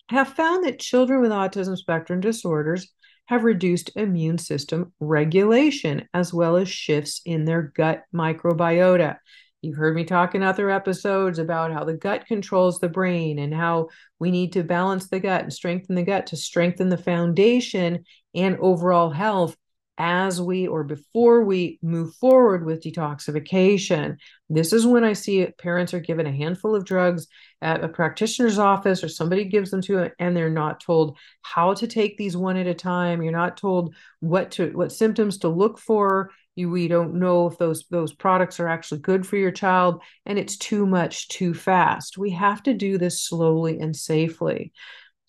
have 0.08 0.28
found 0.28 0.64
that 0.64 0.80
children 0.80 1.20
with 1.20 1.30
autism 1.30 1.76
spectrum 1.76 2.20
disorders 2.20 2.92
have 3.26 3.44
reduced 3.44 3.92
immune 3.94 4.38
system 4.38 4.92
regulation 4.98 6.08
as 6.12 6.34
well 6.34 6.56
as 6.56 6.68
shifts 6.68 7.20
in 7.24 7.44
their 7.44 7.62
gut 7.62 8.02
microbiota. 8.12 9.18
You've 9.62 9.76
heard 9.76 9.94
me 9.94 10.04
talk 10.04 10.34
in 10.34 10.42
other 10.42 10.68
episodes 10.68 11.38
about 11.38 11.72
how 11.72 11.84
the 11.84 11.94
gut 11.94 12.26
controls 12.26 12.80
the 12.80 12.88
brain 12.88 13.38
and 13.38 13.54
how 13.54 13.90
we 14.18 14.32
need 14.32 14.54
to 14.54 14.64
balance 14.64 15.08
the 15.08 15.20
gut 15.20 15.42
and 15.42 15.52
strengthen 15.52 15.94
the 15.94 16.02
gut 16.02 16.26
to 16.28 16.36
strengthen 16.36 16.88
the 16.88 16.98
foundation 16.98 18.04
and 18.34 18.56
overall 18.58 19.10
health 19.10 19.56
as 20.02 20.40
we 20.40 20.66
or 20.66 20.82
before 20.82 21.44
we 21.44 21.78
move 21.82 22.14
forward 22.14 22.64
with 22.64 22.82
detoxification. 22.82 24.16
This 24.48 24.72
is 24.72 24.86
when 24.86 25.04
I 25.04 25.12
see 25.12 25.46
parents 25.58 25.92
are 25.92 26.00
given 26.00 26.26
a 26.26 26.32
handful 26.32 26.74
of 26.74 26.86
drugs 26.86 27.26
at 27.60 27.84
a 27.84 27.88
practitioner's 27.88 28.58
office 28.58 29.04
or 29.04 29.08
somebody 29.10 29.44
gives 29.44 29.70
them 29.70 29.82
to 29.82 29.98
it 29.98 30.14
and 30.18 30.34
they're 30.34 30.48
not 30.48 30.80
told 30.80 31.18
how 31.42 31.74
to 31.74 31.86
take 31.86 32.16
these 32.16 32.34
one 32.34 32.56
at 32.56 32.66
a 32.66 32.72
time. 32.72 33.20
You're 33.20 33.30
not 33.30 33.58
told 33.58 33.94
what 34.20 34.52
to 34.52 34.70
what 34.70 34.90
symptoms 34.90 35.36
to 35.38 35.48
look 35.48 35.78
for. 35.78 36.30
You, 36.54 36.70
we 36.70 36.88
don't 36.88 37.16
know 37.16 37.46
if 37.46 37.58
those 37.58 37.84
those 37.90 38.14
products 38.14 38.58
are 38.58 38.68
actually 38.68 39.02
good 39.02 39.26
for 39.26 39.36
your 39.36 39.52
child 39.52 40.02
and 40.24 40.38
it's 40.38 40.56
too 40.56 40.86
much 40.86 41.28
too 41.28 41.52
fast. 41.52 42.16
We 42.16 42.30
have 42.30 42.62
to 42.62 42.72
do 42.72 42.96
this 42.96 43.22
slowly 43.22 43.78
and 43.78 43.94
safely. 43.94 44.72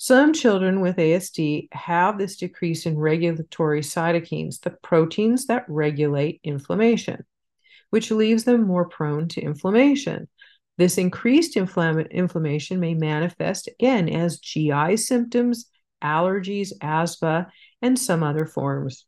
Some 0.04 0.34
children 0.34 0.82
with 0.82 0.96
ASD 0.96 1.68
have 1.74 2.18
this 2.18 2.38
decrease 2.38 2.88
in 2.88 2.98
regulatory 2.98 3.82
cytokines, 3.82 4.60
the 4.60 4.72
proteins 4.72 5.46
that 5.46 5.64
regulate 5.68 6.42
inflammation, 6.44 7.24
which 7.92 8.10
leaves 8.10 8.44
them 8.44 8.66
more 8.66 8.90
prone 8.90 9.28
to 9.28 9.42
inflammation. 9.42 10.28
This 10.80 10.98
increased 10.98 11.54
infl- 11.56 12.10
inflammation 12.10 12.80
may 12.80 12.96
manifest 12.96 13.68
again 13.68 14.10
as 14.10 14.40
GI 14.40 14.98
symptoms, 14.98 15.68
allergies, 16.04 16.72
asthma, 16.82 17.52
and 17.80 18.00
some 18.00 18.24
other 18.24 18.48
forms. 18.48 19.06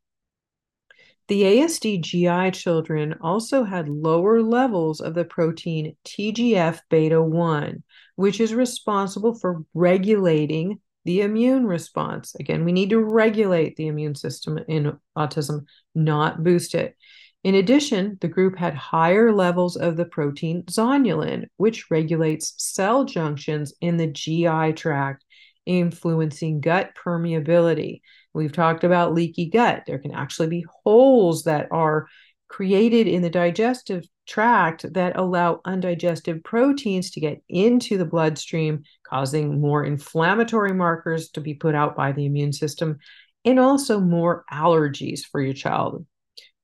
The 1.27 1.41
ASD 1.41 2.01
GI 2.01 2.51
children 2.51 3.15
also 3.19 3.63
had 3.63 3.89
lower 3.89 4.43
levels 4.43 5.01
of 5.01 5.15
the 5.15 5.25
protein 5.25 5.95
TGF 6.05 6.81
beta 6.91 7.19
1, 7.19 7.81
which 8.15 8.39
is 8.39 8.53
responsible 8.53 9.33
for 9.33 9.65
regulating 9.73 10.81
the 11.05 11.21
immune 11.21 11.65
response. 11.65 12.35
Again, 12.35 12.65
we 12.65 12.71
need 12.71 12.89
to 12.91 13.03
regulate 13.03 13.75
the 13.75 13.87
immune 13.87 14.15
system 14.15 14.59
in 14.67 14.97
autism, 15.17 15.65
not 15.93 16.43
boost 16.43 16.75
it. 16.75 16.95
In 17.43 17.55
addition, 17.55 18.17
the 18.21 18.29
group 18.29 18.57
had 18.57 18.73
higher 18.73 19.33
levels 19.33 19.75
of 19.75 19.97
the 19.97 20.05
protein 20.05 20.63
zonulin, 20.63 21.47
which 21.57 21.91
regulates 21.91 22.53
cell 22.57 23.03
junctions 23.03 23.73
in 23.81 23.97
the 23.97 24.07
GI 24.07 24.73
tract, 24.73 25.25
influencing 25.65 26.61
gut 26.61 26.91
permeability. 26.95 27.99
We've 28.33 28.53
talked 28.53 28.85
about 28.85 29.13
leaky 29.13 29.49
gut. 29.49 29.83
There 29.85 29.99
can 29.99 30.13
actually 30.13 30.47
be 30.47 30.65
holes 30.83 31.43
that 31.43 31.67
are 31.71 32.07
created 32.53 33.07
in 33.07 33.23
the 33.23 33.31
digestive 33.31 34.05
tract 34.27 34.85
that 34.93 35.17
allow 35.17 35.59
undigested 35.65 36.43
proteins 36.43 37.09
to 37.09 37.19
get 37.19 37.41
into 37.49 37.97
the 37.97 38.05
bloodstream, 38.05 38.83
causing 39.01 39.59
more 39.59 39.83
inflammatory 39.83 40.71
markers 40.71 41.29
to 41.29 41.41
be 41.41 41.55
put 41.55 41.73
out 41.73 41.95
by 41.95 42.11
the 42.11 42.27
immune 42.27 42.53
system, 42.53 42.99
and 43.43 43.59
also 43.59 43.99
more 43.99 44.45
allergies 44.53 45.21
for 45.21 45.41
your 45.41 45.55
child. 45.55 46.05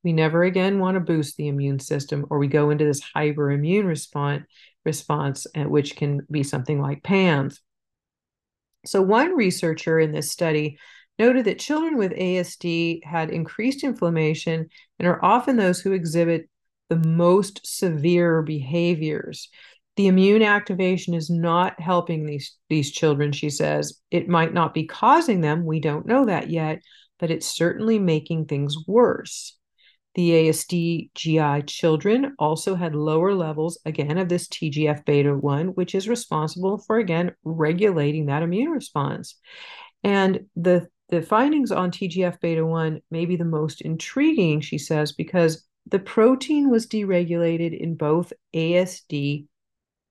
We 0.03 0.13
never 0.13 0.43
again 0.43 0.77
want 0.77 0.93
to 0.93 0.99
boost 0.99 1.37
the 1.37 1.47
immune 1.47 1.79
system, 1.79 2.23
or 2.29 2.37
we 2.37 2.47
go 2.47 2.69
into 2.69 2.85
this 2.85 3.01
hyperimmune 3.15 3.87
response, 3.87 4.43
response, 4.85 5.47
uh, 5.57 5.63
which 5.63 5.95
can 5.95 6.21
be 6.29 6.43
something 6.43 6.79
like 6.79 7.01
PANS. 7.01 7.59
So, 8.85 9.01
one 9.01 9.35
researcher 9.35 9.99
in 9.99 10.11
this 10.11 10.29
study 10.29 10.77
noted 11.19 11.45
that 11.45 11.59
children 11.59 11.97
with 11.97 12.13
ASD 12.13 13.03
had 13.03 13.29
increased 13.29 13.83
inflammation 13.83 14.69
and 14.97 15.07
are 15.07 15.23
often 15.23 15.57
those 15.57 15.81
who 15.81 15.91
exhibit 15.91 16.49
the 16.87 16.95
most 16.95 17.61
severe 17.63 18.41
behaviors. 18.41 19.49
The 19.97 20.07
immune 20.07 20.41
activation 20.41 21.13
is 21.13 21.29
not 21.29 21.79
helping 21.79 22.25
these, 22.25 22.55
these 22.69 22.89
children, 22.89 23.33
she 23.33 23.49
says. 23.49 23.99
It 24.09 24.29
might 24.29 24.53
not 24.53 24.73
be 24.73 24.85
causing 24.85 25.41
them, 25.41 25.65
we 25.65 25.81
don't 25.81 26.05
know 26.05 26.25
that 26.25 26.49
yet, 26.49 26.81
but 27.19 27.29
it's 27.29 27.45
certainly 27.45 27.99
making 27.99 28.45
things 28.45 28.75
worse. 28.87 29.57
The 30.15 30.31
ASD 30.31 31.11
GI 31.13 31.63
children 31.67 32.33
also 32.39 32.75
had 32.75 32.95
lower 32.95 33.35
levels, 33.35 33.77
again, 33.85 34.17
of 34.17 34.27
this 34.27 34.47
TGF 34.47 35.05
beta 35.05 35.35
1, 35.35 35.67
which 35.69 35.93
is 35.93 36.09
responsible 36.09 36.79
for, 36.79 36.97
again, 36.97 37.35
regulating 37.43 38.25
that 38.25 38.41
immune 38.41 38.71
response. 38.71 39.35
And 40.03 40.45
the, 40.55 40.87
the 41.09 41.21
findings 41.21 41.71
on 41.71 41.91
TGF 41.91 42.39
beta 42.39 42.65
1 42.65 43.01
may 43.09 43.25
be 43.25 43.35
the 43.35 43.45
most 43.45 43.81
intriguing, 43.81 44.61
she 44.61 44.77
says, 44.77 45.11
because 45.11 45.65
the 45.87 45.99
protein 45.99 46.69
was 46.69 46.87
deregulated 46.87 47.77
in 47.77 47.95
both 47.95 48.31
ASD 48.53 49.47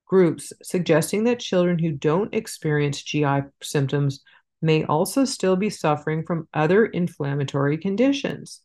groups, 0.07 0.53
suggesting 0.63 1.25
that 1.25 1.39
children 1.39 1.79
who 1.79 1.93
don't 1.93 2.35
experience 2.35 3.03
GI 3.03 3.43
symptoms 3.63 4.23
may 4.61 4.85
also 4.85 5.25
still 5.25 5.55
be 5.55 5.71
suffering 5.71 6.25
from 6.25 6.49
other 6.53 6.87
inflammatory 6.87 7.79
conditions. 7.79 8.63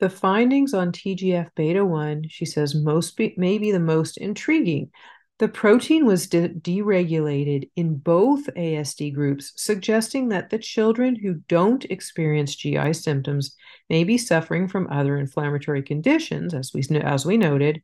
The 0.00 0.10
findings 0.10 0.74
on 0.74 0.92
TGF 0.92 1.50
beta 1.54 1.84
1, 1.84 2.24
she 2.28 2.44
says, 2.44 2.74
most 2.74 3.16
be, 3.16 3.34
may 3.38 3.56
be 3.56 3.72
the 3.72 3.80
most 3.80 4.18
intriguing 4.18 4.90
the 5.42 5.48
protein 5.48 6.06
was 6.06 6.28
de- 6.28 6.50
deregulated 6.50 7.68
in 7.74 7.96
both 7.96 8.46
ASD 8.54 9.12
groups, 9.12 9.52
suggesting 9.56 10.28
that 10.28 10.50
the 10.50 10.58
children 10.58 11.16
who 11.16 11.34
don't 11.48 11.84
experience 11.86 12.54
GI 12.54 12.92
symptoms 12.92 13.56
may 13.90 14.04
be 14.04 14.16
suffering 14.16 14.68
from 14.68 14.86
other 14.86 15.16
inflammatory 15.16 15.82
conditions, 15.82 16.54
as 16.54 16.70
we, 16.72 16.82
as 17.00 17.26
we 17.26 17.36
noted. 17.36 17.82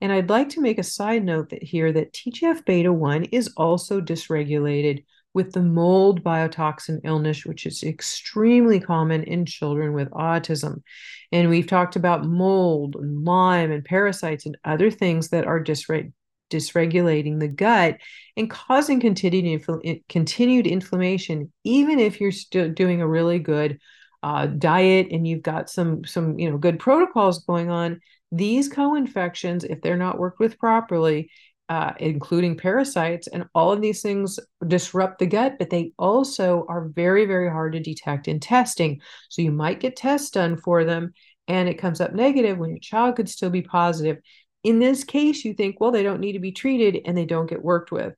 And 0.00 0.12
I'd 0.12 0.30
like 0.30 0.50
to 0.50 0.60
make 0.60 0.78
a 0.78 0.84
side 0.84 1.24
note 1.24 1.50
that 1.50 1.64
here 1.64 1.92
that 1.92 2.12
TGF 2.12 2.64
beta 2.64 2.92
1 2.92 3.24
is 3.24 3.52
also 3.56 4.00
dysregulated 4.00 5.04
with 5.34 5.50
the 5.50 5.64
mold 5.64 6.22
biotoxin 6.22 7.00
illness, 7.02 7.44
which 7.44 7.66
is 7.66 7.82
extremely 7.82 8.78
common 8.78 9.24
in 9.24 9.46
children 9.46 9.94
with 9.94 10.08
autism. 10.10 10.84
And 11.32 11.50
we've 11.50 11.66
talked 11.66 11.96
about 11.96 12.24
mold 12.24 12.94
and 12.94 13.24
Lyme 13.24 13.72
and 13.72 13.84
parasites 13.84 14.46
and 14.46 14.56
other 14.64 14.92
things 14.92 15.30
that 15.30 15.44
are 15.44 15.60
dysregulated 15.60 16.12
dysregulating 16.50 17.40
the 17.40 17.48
gut 17.48 17.98
and 18.36 18.50
causing 18.50 19.00
continued, 19.00 19.64
continued 20.08 20.66
inflammation, 20.66 21.52
even 21.64 21.98
if 21.98 22.20
you're 22.20 22.32
still 22.32 22.70
doing 22.70 23.00
a 23.00 23.08
really 23.08 23.38
good 23.38 23.78
uh, 24.22 24.46
diet 24.46 25.08
and 25.10 25.26
you've 25.26 25.42
got 25.42 25.70
some 25.70 26.04
some 26.04 26.38
you 26.38 26.50
know 26.50 26.58
good 26.58 26.78
protocols 26.78 27.44
going 27.44 27.70
on. 27.70 28.00
These 28.32 28.68
co-infections, 28.68 29.64
if 29.64 29.80
they're 29.80 29.96
not 29.96 30.18
worked 30.18 30.38
with 30.38 30.58
properly, 30.58 31.30
uh, 31.70 31.92
including 32.00 32.56
parasites 32.56 33.28
and 33.28 33.46
all 33.54 33.70
of 33.70 33.80
these 33.80 34.02
things 34.02 34.40
disrupt 34.66 35.20
the 35.20 35.26
gut, 35.26 35.54
but 35.56 35.70
they 35.70 35.92
also 35.98 36.66
are 36.68 36.88
very, 36.88 37.26
very 37.26 37.48
hard 37.48 37.72
to 37.72 37.80
detect 37.80 38.26
in 38.26 38.40
testing. 38.40 39.00
So 39.28 39.40
you 39.40 39.52
might 39.52 39.78
get 39.78 39.94
tests 39.94 40.30
done 40.30 40.56
for 40.56 40.84
them 40.84 41.12
and 41.46 41.68
it 41.68 41.78
comes 41.78 42.00
up 42.00 42.12
negative 42.12 42.58
when 42.58 42.70
your 42.70 42.80
child 42.80 43.14
could 43.14 43.28
still 43.28 43.50
be 43.50 43.62
positive. 43.62 44.18
In 44.62 44.78
this 44.78 45.04
case, 45.04 45.44
you 45.44 45.54
think, 45.54 45.80
well, 45.80 45.90
they 45.90 46.02
don't 46.02 46.20
need 46.20 46.32
to 46.32 46.38
be 46.38 46.52
treated 46.52 47.02
and 47.04 47.16
they 47.16 47.24
don't 47.24 47.48
get 47.48 47.64
worked 47.64 47.92
with. 47.92 48.14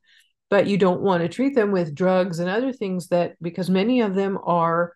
But 0.50 0.66
you 0.66 0.76
don't 0.76 1.00
want 1.00 1.22
to 1.22 1.28
treat 1.28 1.54
them 1.54 1.72
with 1.72 1.94
drugs 1.94 2.38
and 2.38 2.50
other 2.50 2.72
things 2.72 3.08
that, 3.08 3.36
because 3.40 3.70
many 3.70 4.02
of 4.02 4.14
them 4.14 4.38
are 4.44 4.94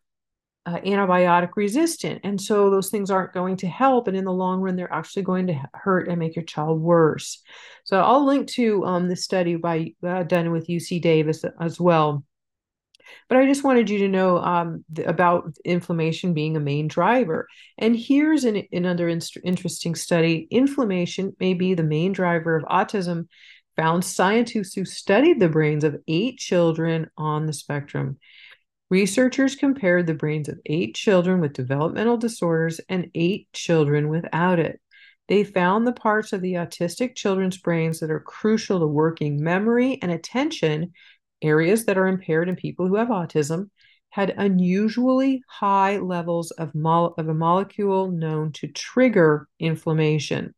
uh, 0.67 0.81
antibiotic 0.81 1.51
resistant. 1.57 2.21
And 2.25 2.41
so 2.41 2.69
those 2.69 2.91
things 2.91 3.11
aren't 3.11 3.33
going 3.33 3.57
to 3.59 3.69
help. 3.69 4.09
And 4.09 4.17
in 4.17 4.25
the 4.25 4.33
long 4.33 4.61
run, 4.61 4.77
they're 4.77 4.93
actually 4.93 5.23
going 5.23 5.47
to 5.47 5.63
hurt 5.73 6.09
and 6.09 6.19
make 6.19 6.35
your 6.35 6.45
child 6.45 6.81
worse. 6.81 7.43
So 7.85 8.01
I'll 8.01 8.27
link 8.27 8.49
to 8.51 8.85
um, 8.85 9.09
this 9.09 9.25
study 9.25 9.57
by 9.57 9.95
uh, 10.07 10.25
done 10.25 10.51
with 10.51 10.67
UC 10.67 11.01
Davis 11.01 11.45
as 11.61 11.81
well. 11.81 12.25
But 13.29 13.39
I 13.39 13.47
just 13.47 13.65
wanted 13.65 13.91
you 13.91 13.99
to 13.99 14.09
know 14.09 14.39
um, 14.39 14.85
th- 14.95 15.09
about 15.09 15.57
inflammation 15.65 16.35
being 16.35 16.57
a 16.57 16.61
main 16.61 16.89
driver. 16.89 17.47
And 17.79 17.97
here's 17.97 18.45
an, 18.45 18.63
another 18.73 19.09
in- 19.09 19.21
interesting 19.45 19.95
study 19.95 20.47
inflammation 20.51 21.37
may 21.41 21.55
be 21.55 21.75
the 21.75 21.83
main 21.83 22.13
driver 22.13 22.57
of 22.57 22.65
autism, 22.65 23.29
found 23.77 24.05
scientists 24.05 24.75
who 24.75 24.85
studied 24.85 25.41
the 25.41 25.49
brains 25.49 25.85
of 25.85 25.97
eight 26.09 26.39
children 26.39 27.11
on 27.17 27.47
the 27.47 27.53
spectrum. 27.53 28.19
Researchers 28.89 29.57
compared 29.57 30.07
the 30.07 30.15
brains 30.15 30.49
of 30.49 30.61
eight 30.67 30.95
children 30.95 31.41
with 31.41 31.53
developmental 31.53 32.17
disorders 32.17 32.81
and 32.89 33.11
eight 33.15 33.49
children 33.53 34.09
without 34.09 34.61
it. 34.61 34.81
They 35.29 35.43
found 35.43 35.87
the 35.87 35.93
parts 35.93 36.33
of 36.33 36.41
the 36.41 36.55
autistic 36.55 37.17
children's 37.17 37.59
brains 37.59 37.99
that 37.99 38.13
are 38.13 38.21
crucial 38.21 38.79
to 38.79 38.87
working 38.87 39.43
memory 39.43 39.99
and 40.01 40.13
attention 40.13 40.93
areas 41.47 41.85
that 41.85 41.99
are 41.99 42.09
impaired 42.09 42.49
in 42.49 42.57
people 42.57 42.87
who 42.87 42.97
have 42.97 43.09
autism 43.09 43.71
had 44.11 44.35
unusually 44.37 45.43
high 45.49 45.99
levels 45.99 46.51
of, 46.53 46.75
mo- 46.75 47.15
of 47.19 47.29
a 47.29 47.35
molecule 47.35 48.11
known 48.11 48.53
to 48.53 48.67
trigger 48.69 49.49
inflammation. 49.59 50.55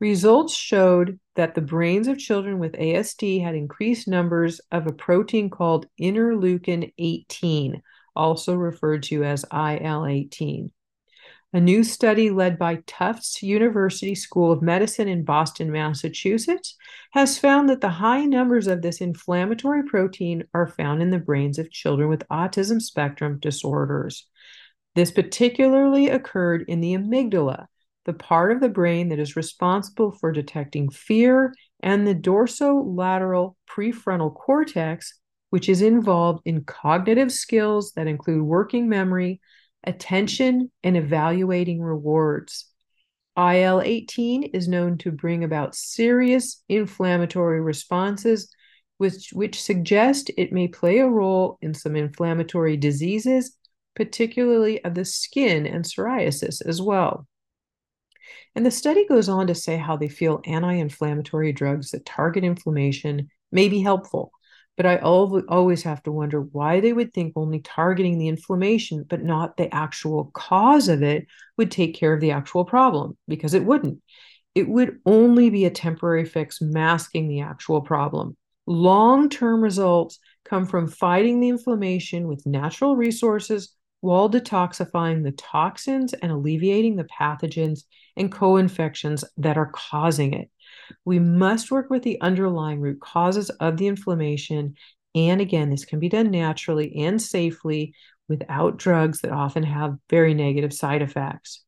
Results 0.00 0.54
showed 0.54 1.18
that 1.36 1.54
the 1.54 1.60
brains 1.60 2.08
of 2.08 2.18
children 2.18 2.58
with 2.58 2.72
ASD 2.72 3.42
had 3.42 3.54
increased 3.54 4.08
numbers 4.08 4.60
of 4.72 4.86
a 4.86 4.92
protein 4.92 5.50
called 5.50 5.86
interleukin 6.00 6.92
18, 6.98 7.80
also 8.16 8.54
referred 8.54 9.04
to 9.04 9.24
as 9.24 9.44
IL 9.52 10.06
18. 10.06 10.72
A 11.54 11.60
new 11.60 11.84
study 11.84 12.30
led 12.30 12.58
by 12.58 12.82
Tufts 12.84 13.40
University 13.40 14.16
School 14.16 14.50
of 14.50 14.60
Medicine 14.60 15.06
in 15.06 15.22
Boston, 15.22 15.70
Massachusetts, 15.70 16.74
has 17.12 17.38
found 17.38 17.68
that 17.68 17.80
the 17.80 17.90
high 17.90 18.24
numbers 18.24 18.66
of 18.66 18.82
this 18.82 19.00
inflammatory 19.00 19.84
protein 19.84 20.42
are 20.52 20.66
found 20.66 21.00
in 21.00 21.10
the 21.10 21.20
brains 21.20 21.60
of 21.60 21.70
children 21.70 22.08
with 22.08 22.26
autism 22.28 22.82
spectrum 22.82 23.38
disorders. 23.38 24.26
This 24.96 25.12
particularly 25.12 26.08
occurred 26.08 26.64
in 26.66 26.80
the 26.80 26.94
amygdala, 26.94 27.66
the 28.04 28.14
part 28.14 28.50
of 28.50 28.58
the 28.58 28.68
brain 28.68 29.10
that 29.10 29.20
is 29.20 29.36
responsible 29.36 30.10
for 30.10 30.32
detecting 30.32 30.90
fear, 30.90 31.54
and 31.78 32.04
the 32.04 32.16
dorsolateral 32.16 33.54
prefrontal 33.70 34.34
cortex, 34.34 35.20
which 35.50 35.68
is 35.68 35.82
involved 35.82 36.42
in 36.46 36.64
cognitive 36.64 37.30
skills 37.30 37.92
that 37.92 38.08
include 38.08 38.42
working 38.42 38.88
memory, 38.88 39.40
attention, 39.86 40.70
and 40.82 40.96
evaluating 40.96 41.80
rewards. 41.80 42.66
IL 43.36 43.80
18 43.80 44.44
is 44.44 44.68
known 44.68 44.96
to 44.98 45.10
bring 45.10 45.42
about 45.42 45.74
serious 45.74 46.62
inflammatory 46.68 47.60
responses, 47.60 48.52
which, 48.98 49.30
which 49.32 49.60
suggest 49.60 50.30
it 50.36 50.52
may 50.52 50.68
play 50.68 50.98
a 50.98 51.08
role 51.08 51.58
in 51.60 51.74
some 51.74 51.96
inflammatory 51.96 52.76
diseases, 52.76 53.56
particularly 53.96 54.84
of 54.84 54.94
the 54.94 55.04
skin 55.04 55.66
and 55.66 55.84
psoriasis 55.84 56.64
as 56.64 56.80
well. 56.80 57.26
And 58.54 58.64
the 58.64 58.70
study 58.70 59.06
goes 59.06 59.28
on 59.28 59.48
to 59.48 59.54
say 59.54 59.76
how 59.76 59.96
they 59.96 60.08
feel 60.08 60.40
anti 60.44 60.74
inflammatory 60.74 61.52
drugs 61.52 61.90
that 61.90 62.06
target 62.06 62.44
inflammation 62.44 63.30
may 63.50 63.68
be 63.68 63.80
helpful, 63.80 64.32
but 64.76 64.86
I 64.86 64.96
always 64.96 65.82
have 65.84 66.02
to 66.04 66.12
wonder 66.12 66.40
why 66.40 66.80
they 66.80 66.92
would 66.92 67.12
think 67.12 67.34
only 67.36 67.60
targeting 67.60 68.18
the 68.18 68.28
inflammation, 68.28 69.04
but 69.08 69.22
not 69.22 69.56
the 69.56 69.72
actual 69.74 70.30
cause 70.34 70.88
of 70.88 71.02
it, 71.02 71.26
would 71.56 71.70
take 71.70 71.94
care 71.94 72.12
of 72.12 72.20
the 72.20 72.32
actual 72.32 72.64
problem, 72.64 73.16
because 73.28 73.54
it 73.54 73.64
wouldn't. 73.64 74.00
It 74.54 74.68
would 74.68 74.98
only 75.06 75.50
be 75.50 75.64
a 75.64 75.70
temporary 75.70 76.24
fix 76.24 76.60
masking 76.60 77.28
the 77.28 77.40
actual 77.40 77.80
problem. 77.80 78.36
Long 78.66 79.28
term 79.28 79.60
results 79.60 80.18
come 80.44 80.66
from 80.66 80.88
fighting 80.88 81.40
the 81.40 81.48
inflammation 81.48 82.28
with 82.28 82.46
natural 82.46 82.96
resources 82.96 83.74
while 84.00 84.28
detoxifying 84.28 85.22
the 85.24 85.32
toxins 85.32 86.12
and 86.12 86.30
alleviating 86.30 86.96
the 86.96 87.04
pathogens 87.04 87.84
and 88.16 88.30
co 88.30 88.56
infections 88.56 89.24
that 89.38 89.56
are 89.56 89.70
causing 89.72 90.34
it. 90.34 90.50
We 91.04 91.18
must 91.18 91.70
work 91.70 91.90
with 91.90 92.02
the 92.02 92.20
underlying 92.20 92.80
root 92.80 93.00
causes 93.00 93.50
of 93.50 93.76
the 93.76 93.86
inflammation. 93.86 94.74
And 95.14 95.40
again, 95.40 95.70
this 95.70 95.84
can 95.84 95.98
be 95.98 96.08
done 96.08 96.30
naturally 96.30 96.94
and 96.96 97.20
safely 97.20 97.94
without 98.28 98.78
drugs 98.78 99.20
that 99.20 99.32
often 99.32 99.62
have 99.62 99.98
very 100.08 100.34
negative 100.34 100.72
side 100.72 101.02
effects. 101.02 101.64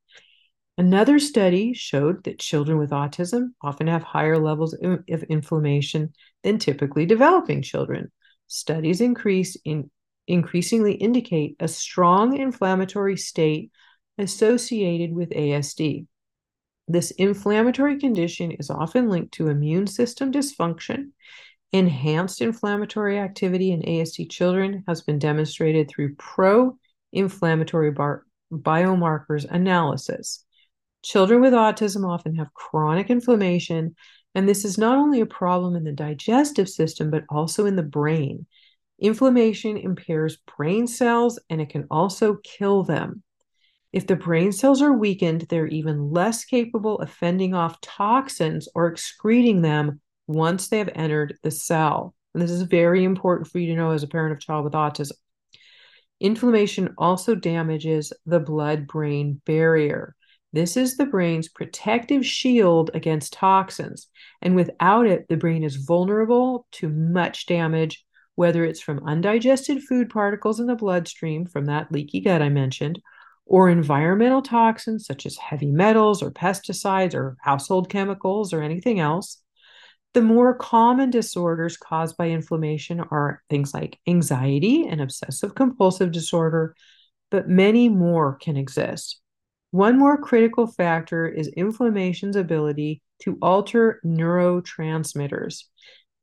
Another 0.79 1.19
study 1.19 1.73
showed 1.73 2.25
that 2.25 2.39
children 2.39 2.77
with 2.77 2.91
autism 2.91 3.51
often 3.63 3.87
have 3.87 4.03
higher 4.03 4.39
levels 4.39 4.75
of 4.75 5.23
inflammation 5.25 6.13
than 6.43 6.59
typically 6.59 7.07
developing 7.07 7.63
children. 7.63 8.13
Studies 8.47 9.01
increase 9.01 9.57
in 9.65 9.91
increasingly 10.29 10.95
indicate 10.95 11.57
a 11.61 11.69
strong 11.69 12.37
inflammatory 12.37 13.17
state 13.17 13.71
associated 14.19 15.13
with 15.15 15.31
ASD. 15.31 16.07
This 16.89 17.11
inflammatory 17.13 17.99
condition 17.99 18.53
is 18.53 18.71
often 18.71 19.09
linked 19.09 19.35
to 19.35 19.49
immune 19.49 19.87
system 19.87 20.31
dysfunction. 20.31 21.11
Enhanced 21.73 22.41
inflammatory 22.41 23.19
activity 23.19 23.73
in 23.73 23.83
ASD 23.83 24.31
children 24.31 24.85
has 24.87 25.03
been 25.03 25.19
demonstrated 25.19 25.89
through 25.89 26.15
pro 26.15 26.79
inflammatory 27.13 27.91
bar- 27.91 28.25
biomarkers 28.53 29.45
analysis. 29.51 30.45
Children 31.03 31.41
with 31.41 31.53
autism 31.53 32.09
often 32.09 32.37
have 32.37 32.55
chronic 32.55 33.11
inflammation, 33.11 33.97
and 34.35 34.49
this 34.49 34.65
is 34.65 34.79
not 34.79 34.97
only 34.97 35.21
a 35.21 35.27
problem 35.27 35.75
in 35.75 35.85
the 35.85 35.93
digestive 35.93 36.69
system, 36.69 37.11
but 37.11 37.25
also 37.29 37.67
in 37.67 37.75
the 37.75 37.83
brain. 37.83 38.47
Inflammation 38.99 39.77
impairs 39.77 40.39
brain 40.57 40.87
cells 40.87 41.39
and 41.51 41.61
it 41.61 41.69
can 41.69 41.87
also 41.91 42.37
kill 42.43 42.83
them. 42.83 43.23
If 43.97 44.07
the 44.07 44.15
brain 44.15 44.53
cells 44.53 44.83
are 44.83 44.93
weakened, 44.93 45.47
they're 45.49 45.69
even 45.69 46.11
less 46.11 46.45
capable 46.45 46.99
of 46.99 47.11
fending 47.11 47.55
off 47.55 47.81
toxins 47.81 48.69
or 48.75 48.89
excreting 48.89 49.63
them 49.63 50.03
once 50.27 50.69
they 50.69 50.77
have 50.77 50.91
entered 50.95 51.39
the 51.43 51.51
cell. 51.51 52.15
And 52.35 52.43
this 52.43 52.51
is 52.51 52.61
very 52.61 53.05
important 53.05 53.49
for 53.49 53.59
you 53.59 53.69
to 53.69 53.75
know 53.75 53.93
as 53.93 54.03
a 54.03 54.07
parent 54.07 54.35
of 54.35 54.41
child 54.41 54.65
with 54.65 54.75
autism. 54.75 55.13
Inflammation 56.21 56.95
also 56.99 57.35
damages 57.35 58.13
the 58.27 58.39
blood 58.39 58.87
brain 58.87 59.41
barrier. 59.47 60.15
This 60.53 60.77
is 60.77 60.99
the 60.99 61.07
brain's 61.07 61.49
protective 61.49 62.27
shield 62.27 62.91
against 62.93 63.33
toxins. 63.33 64.09
And 64.43 64.55
without 64.55 65.07
it, 65.07 65.25
the 65.31 65.39
brain 65.39 65.65
is 65.65 65.77
vulnerable 65.77 66.67
to 66.73 66.91
much 66.91 67.47
damage, 67.47 68.05
whether 68.35 68.63
it's 68.63 68.83
from 68.83 69.07
undigested 69.07 69.83
food 69.85 70.11
particles 70.11 70.61
in 70.61 70.67
the 70.67 70.75
bloodstream 70.75 71.47
from 71.47 71.65
that 71.65 71.91
leaky 71.91 72.21
gut 72.21 72.43
I 72.43 72.51
mentioned, 72.51 73.01
or 73.47 73.69
environmental 73.69 74.43
toxins 74.43 75.07
such 75.07 75.25
as 75.25 75.37
heavy 75.37 75.71
metals 75.71 76.23
or 76.23 76.31
pesticides 76.31 77.15
or 77.15 77.37
household 77.41 77.89
chemicals 77.89 78.53
or 78.53 78.61
anything 78.61 79.01
else. 79.01 79.41
The 80.15 80.23
more 80.23 80.55
common 80.55 81.11
disorders 81.11 81.77
caused 81.77 82.17
by 82.17 82.31
inflammation 82.31 83.01
are 83.01 83.43
things 83.49 83.73
like 83.73 83.99
anxiety 84.07 84.87
and 84.87 85.01
obsessive 85.01 85.55
compulsive 85.55 86.11
disorder, 86.11 86.75
but 87.31 87.49
many 87.49 87.89
more 87.89 88.35
can 88.35 88.57
exist. 88.57 89.21
One 89.71 89.99
more 89.99 90.17
critical 90.17 90.67
factor 90.67 91.29
is 91.29 91.49
inflammation's 91.49 92.35
ability 92.35 93.03
to 93.23 93.39
alter 93.43 94.01
neurotransmitters. 94.05 95.65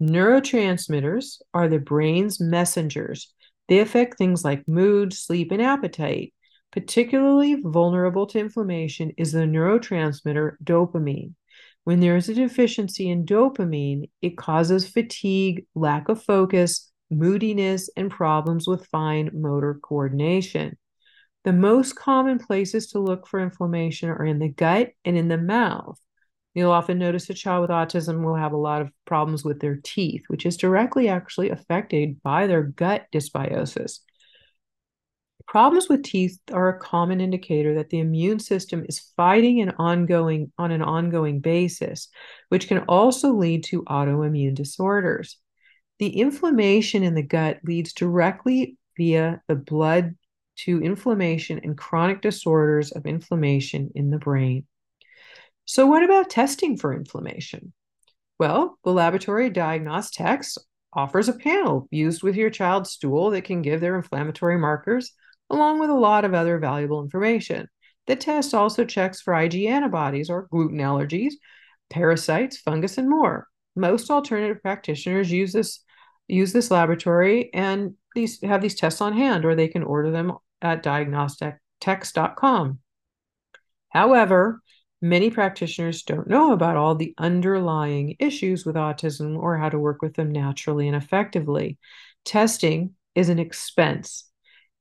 Neurotransmitters 0.01 1.37
are 1.53 1.67
the 1.67 1.79
brain's 1.79 2.39
messengers. 2.39 3.31
They 3.69 3.79
affect 3.79 4.17
things 4.17 4.43
like 4.43 4.67
mood, 4.67 5.13
sleep, 5.13 5.51
and 5.51 5.61
appetite. 5.61 6.33
Particularly 6.73 7.61
vulnerable 7.61 8.25
to 8.25 8.39
inflammation 8.39 9.11
is 9.15 9.31
the 9.31 9.41
neurotransmitter 9.41 10.55
dopamine. 10.63 11.35
When 11.83 11.99
there 11.99 12.15
is 12.15 12.29
a 12.29 12.33
deficiency 12.33 13.11
in 13.11 13.27
dopamine, 13.27 14.09
it 14.23 14.37
causes 14.37 14.89
fatigue, 14.89 15.67
lack 15.75 16.09
of 16.09 16.23
focus, 16.23 16.91
moodiness, 17.11 17.91
and 17.95 18.09
problems 18.09 18.67
with 18.67 18.87
fine 18.87 19.29
motor 19.33 19.79
coordination. 19.83 20.75
The 21.43 21.53
most 21.53 21.95
common 21.95 22.39
places 22.39 22.87
to 22.87 22.99
look 22.99 23.27
for 23.27 23.39
inflammation 23.39 24.09
are 24.09 24.25
in 24.25 24.39
the 24.39 24.49
gut 24.49 24.93
and 25.05 25.15
in 25.15 25.27
the 25.27 25.37
mouth. 25.37 25.99
You'll 26.55 26.71
often 26.71 26.97
notice 26.97 27.29
a 27.29 27.35
child 27.35 27.61
with 27.61 27.69
autism 27.69 28.23
will 28.23 28.35
have 28.35 28.53
a 28.53 28.57
lot 28.57 28.81
of 28.81 28.89
problems 29.05 29.43
with 29.43 29.59
their 29.59 29.79
teeth, 29.83 30.23
which 30.27 30.47
is 30.47 30.57
directly 30.57 31.07
actually 31.07 31.51
affected 31.51 32.19
by 32.23 32.47
their 32.47 32.63
gut 32.63 33.05
dysbiosis. 33.13 33.99
Problems 35.47 35.87
with 35.87 36.03
teeth 36.03 36.39
are 36.51 36.69
a 36.69 36.79
common 36.79 37.21
indicator 37.21 37.75
that 37.75 37.89
the 37.89 37.99
immune 37.99 38.39
system 38.39 38.85
is 38.89 39.11
fighting 39.15 39.61
an 39.61 39.73
ongoing 39.77 40.51
on 40.57 40.71
an 40.71 40.81
ongoing 40.81 41.41
basis, 41.41 42.07
which 42.49 42.67
can 42.67 42.79
also 42.87 43.33
lead 43.33 43.63
to 43.65 43.83
autoimmune 43.83 44.55
disorders. 44.55 45.37
The 45.99 46.19
inflammation 46.19 47.03
in 47.03 47.13
the 47.13 47.23
gut 47.23 47.59
leads 47.63 47.93
directly 47.93 48.77
via 48.97 49.41
the 49.47 49.55
blood 49.55 50.15
to 50.55 50.81
inflammation 50.81 51.59
and 51.63 51.77
chronic 51.77 52.21
disorders 52.21 52.91
of 52.91 53.05
inflammation 53.05 53.91
in 53.95 54.09
the 54.09 54.17
brain. 54.17 54.65
So, 55.65 55.85
what 55.85 56.03
about 56.03 56.29
testing 56.29 56.77
for 56.77 56.93
inflammation? 56.93 57.73
Well, 58.39 58.77
the 58.83 58.91
laboratory 58.91 59.49
Diagnos-Techs 59.49 60.57
offers 60.93 61.29
a 61.29 61.33
panel 61.33 61.87
used 61.91 62.23
with 62.23 62.35
your 62.35 62.49
child's 62.49 62.91
stool 62.91 63.29
that 63.31 63.45
can 63.45 63.61
give 63.61 63.81
their 63.81 63.95
inflammatory 63.95 64.57
markers 64.57 65.11
along 65.53 65.79
with 65.79 65.89
a 65.89 65.95
lot 65.95 66.25
of 66.25 66.33
other 66.33 66.57
valuable 66.57 67.01
information. 67.01 67.67
The 68.07 68.15
test 68.15 68.53
also 68.53 68.83
checks 68.83 69.21
for 69.21 69.33
Ig 69.35 69.55
antibodies 69.65 70.29
or 70.29 70.47
gluten 70.51 70.79
allergies, 70.79 71.33
parasites, 71.89 72.57
fungus, 72.57 72.97
and 72.97 73.09
more. 73.09 73.47
Most 73.75 74.09
alternative 74.09 74.61
practitioners 74.61 75.31
use 75.31 75.53
this 75.53 75.79
use 76.27 76.53
this 76.53 76.71
laboratory 76.71 77.53
and 77.53 77.95
these 78.15 78.41
have 78.41 78.61
these 78.61 78.75
tests 78.75 79.01
on 79.01 79.13
hand, 79.13 79.45
or 79.45 79.55
they 79.55 79.67
can 79.67 79.83
order 79.83 80.11
them 80.11 80.33
at 80.61 80.83
diagnostechs.com. 80.83 82.79
However, 83.89 84.61
many 85.01 85.29
practitioners 85.29 86.03
don't 86.03 86.27
know 86.27 86.53
about 86.53 86.77
all 86.77 86.95
the 86.95 87.13
underlying 87.17 88.15
issues 88.19 88.65
with 88.65 88.75
autism 88.75 89.37
or 89.37 89.57
how 89.57 89.69
to 89.69 89.79
work 89.79 90.01
with 90.01 90.15
them 90.15 90.31
naturally 90.31 90.87
and 90.87 90.95
effectively. 90.95 91.77
Testing 92.25 92.95
is 93.15 93.29
an 93.29 93.39
expense 93.39 94.29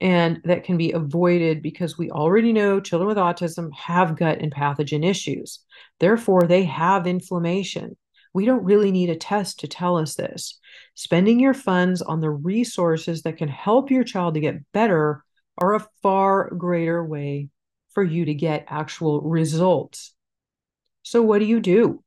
and 0.03 0.41
that 0.43 0.65
can 0.65 0.77
be 0.77 0.91
avoided 0.91 1.62
because 1.62 1.97
we 1.97 2.11
already 2.11 2.53
know 2.53 2.81
children 2.81 3.07
with 3.07 3.17
autism 3.17 3.73
have 3.73 4.19
gut 4.19 4.41
and 4.41 4.53
pathogen 4.53 5.09
issues. 5.09 5.61
Therefore, 6.01 6.43
they 6.43 6.65
have 6.65 7.07
inflammation. 7.07 7.97
We 8.35 8.45
don't 8.45 8.65
really 8.65 8.91
need 8.91 9.11
a 9.11 9.17
test 9.17 9.61
to 9.61 9.69
tell 9.69 9.97
us 9.97 10.17
this. 10.17 10.59
Spending 10.97 11.38
your 11.38 11.55
funds 11.55 12.03
on 12.03 12.21
the 12.21 12.31
resources 12.31 13.23
that 13.23 13.37
can 13.37 13.47
help 13.47 13.93
your 13.93 14.03
child 14.03 14.35
to 14.35 14.41
get 14.41 14.73
better 14.73 15.23
are 15.57 15.77
a 15.77 15.87
far 16.03 16.51
greater 16.51 17.05
way 17.05 17.51
for 17.95 18.03
you 18.03 18.25
to 18.25 18.35
get 18.35 18.65
actual 18.67 19.21
results. 19.21 20.15
So, 21.05 21.23
what 21.23 21.38
do 21.38 21.45
you 21.45 21.61
do? 21.61 22.03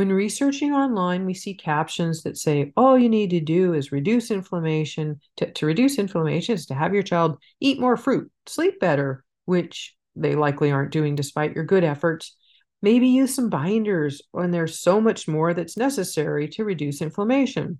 When 0.00 0.14
researching 0.14 0.72
online, 0.72 1.26
we 1.26 1.34
see 1.34 1.52
captions 1.52 2.22
that 2.22 2.38
say 2.38 2.72
all 2.74 2.98
you 2.98 3.10
need 3.10 3.28
to 3.28 3.40
do 3.40 3.74
is 3.74 3.92
reduce 3.92 4.30
inflammation. 4.30 5.20
To, 5.36 5.52
to 5.52 5.66
reduce 5.66 5.98
inflammation 5.98 6.54
is 6.54 6.64
to 6.68 6.74
have 6.74 6.94
your 6.94 7.02
child 7.02 7.36
eat 7.60 7.78
more 7.78 7.98
fruit, 7.98 8.32
sleep 8.46 8.80
better, 8.80 9.26
which 9.44 9.94
they 10.16 10.36
likely 10.36 10.70
aren't 10.70 10.90
doing 10.90 11.16
despite 11.16 11.54
your 11.54 11.64
good 11.64 11.84
efforts. 11.84 12.34
Maybe 12.80 13.08
use 13.08 13.34
some 13.34 13.50
binders 13.50 14.22
when 14.32 14.52
there's 14.52 14.78
so 14.78 15.02
much 15.02 15.28
more 15.28 15.52
that's 15.52 15.76
necessary 15.76 16.48
to 16.48 16.64
reduce 16.64 17.02
inflammation. 17.02 17.78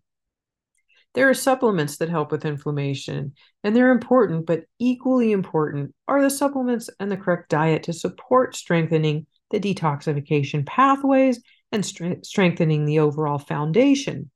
There 1.15 1.31
are 1.31 1.35
supplements 1.35 1.97
that 1.97 2.11
help 2.11 2.33
with 2.33 2.45
inflammation, 2.45 3.33
and 3.65 3.75
they're 3.75 3.93
important, 3.93 4.45
but 4.45 4.65
equally 4.79 5.33
important 5.33 5.95
are 6.07 6.21
the 6.21 6.29
supplements 6.29 6.91
and 7.01 7.11
the 7.11 7.17
correct 7.17 7.49
diet 7.49 7.85
to 7.85 7.95
support 7.95 8.57
strengthening 8.57 9.27
the 9.51 9.59
detoxification 9.59 10.67
pathways 10.67 11.41
and 11.73 11.85
strengthening 11.85 12.85
the 12.85 13.01
overall 13.01 13.39
foundation. 13.39 14.31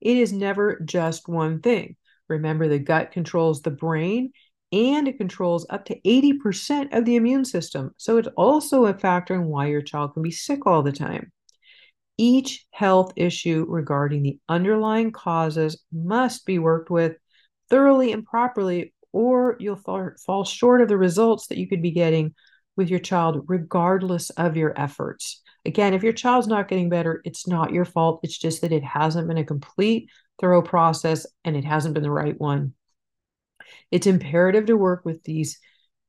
It 0.00 0.16
is 0.16 0.32
never 0.32 0.80
just 0.84 1.28
one 1.28 1.60
thing. 1.60 1.96
Remember, 2.28 2.68
the 2.68 2.78
gut 2.78 3.12
controls 3.12 3.62
the 3.62 3.70
brain 3.70 4.32
and 4.72 5.08
it 5.08 5.18
controls 5.18 5.66
up 5.68 5.84
to 5.86 6.00
80% 6.00 6.96
of 6.96 7.04
the 7.04 7.16
immune 7.16 7.44
system. 7.44 7.90
So 7.96 8.18
it's 8.18 8.28
also 8.36 8.86
a 8.86 8.94
factor 8.94 9.34
in 9.34 9.46
why 9.46 9.66
your 9.66 9.82
child 9.82 10.14
can 10.14 10.22
be 10.22 10.30
sick 10.30 10.66
all 10.66 10.82
the 10.82 10.92
time. 10.92 11.32
Each 12.16 12.66
health 12.70 13.12
issue 13.16 13.66
regarding 13.68 14.22
the 14.22 14.38
underlying 14.48 15.10
causes 15.10 15.82
must 15.92 16.46
be 16.46 16.58
worked 16.58 16.90
with 16.90 17.16
thoroughly 17.68 18.12
and 18.12 18.24
properly, 18.24 18.94
or 19.12 19.56
you'll 19.58 19.76
fall, 19.76 20.10
fall 20.24 20.44
short 20.44 20.82
of 20.82 20.88
the 20.88 20.98
results 20.98 21.48
that 21.48 21.58
you 21.58 21.68
could 21.68 21.82
be 21.82 21.90
getting 21.90 22.34
with 22.76 22.90
your 22.90 23.00
child, 23.00 23.44
regardless 23.48 24.30
of 24.30 24.56
your 24.56 24.78
efforts. 24.78 25.42
Again, 25.66 25.94
if 25.94 26.02
your 26.02 26.12
child's 26.12 26.46
not 26.46 26.68
getting 26.68 26.88
better, 26.88 27.20
it's 27.24 27.46
not 27.46 27.72
your 27.72 27.84
fault. 27.84 28.20
It's 28.22 28.38
just 28.38 28.62
that 28.62 28.72
it 28.72 28.84
hasn't 28.84 29.28
been 29.28 29.38
a 29.38 29.44
complete, 29.44 30.08
thorough 30.40 30.62
process 30.62 31.26
and 31.44 31.56
it 31.56 31.64
hasn't 31.64 31.94
been 31.94 32.02
the 32.02 32.10
right 32.10 32.38
one. 32.40 32.72
It's 33.90 34.06
imperative 34.06 34.66
to 34.66 34.76
work 34.76 35.04
with 35.04 35.22
these 35.24 35.58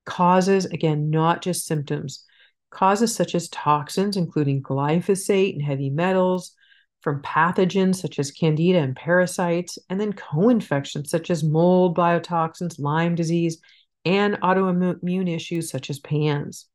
causes, 0.05 0.65
again, 0.65 1.09
not 1.09 1.41
just 1.41 1.65
symptoms. 1.65 2.25
Causes 2.69 3.13
such 3.13 3.35
as 3.35 3.49
toxins, 3.49 4.15
including 4.15 4.63
glyphosate 4.63 5.53
and 5.53 5.61
heavy 5.61 5.89
metals, 5.89 6.55
from 7.01 7.21
pathogens 7.21 7.95
such 7.95 8.19
as 8.19 8.31
candida 8.31 8.79
and 8.79 8.95
parasites, 8.95 9.77
and 9.89 9.99
then 9.99 10.13
co 10.13 10.49
infections 10.49 11.09
such 11.09 11.29
as 11.29 11.43
mold, 11.43 11.97
biotoxins, 11.97 12.79
Lyme 12.79 13.15
disease, 13.15 13.57
and 14.05 14.35
autoimmune 14.35 15.33
issues 15.33 15.69
such 15.69 15.89
as 15.89 15.99
PANS. 15.99 16.67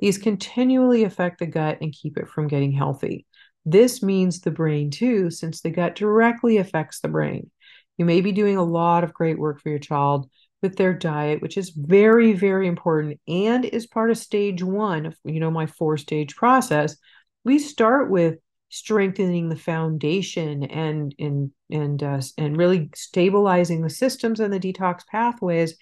These 0.00 0.18
continually 0.18 1.04
affect 1.04 1.38
the 1.38 1.46
gut 1.46 1.78
and 1.80 1.92
keep 1.92 2.16
it 2.16 2.28
from 2.28 2.48
getting 2.48 2.72
healthy. 2.72 3.26
This 3.64 4.02
means 4.02 4.40
the 4.40 4.50
brain 4.50 4.90
too, 4.90 5.30
since 5.30 5.60
the 5.60 5.70
gut 5.70 5.94
directly 5.94 6.56
affects 6.56 7.00
the 7.00 7.08
brain. 7.08 7.50
You 7.98 8.06
may 8.06 8.22
be 8.22 8.32
doing 8.32 8.56
a 8.56 8.64
lot 8.64 9.04
of 9.04 9.12
great 9.12 9.38
work 9.38 9.60
for 9.60 9.68
your 9.68 9.78
child, 9.78 10.30
with 10.62 10.76
their 10.76 10.92
diet, 10.92 11.40
which 11.40 11.56
is 11.56 11.70
very, 11.70 12.32
very 12.32 12.66
important 12.66 13.18
and 13.26 13.64
is 13.64 13.86
part 13.86 14.10
of 14.10 14.18
stage 14.18 14.62
one 14.62 15.06
of 15.06 15.16
you 15.24 15.40
know 15.40 15.50
my 15.50 15.66
four 15.66 15.96
stage 15.96 16.36
process. 16.36 16.96
We 17.44 17.58
start 17.58 18.10
with 18.10 18.38
strengthening 18.68 19.48
the 19.48 19.56
foundation 19.56 20.64
and 20.64 21.14
and 21.18 21.50
and 21.70 22.02
uh, 22.02 22.20
and 22.36 22.56
really 22.56 22.90
stabilizing 22.94 23.82
the 23.82 23.90
systems 23.90 24.40
and 24.40 24.52
the 24.52 24.60
detox 24.60 25.06
pathways. 25.06 25.76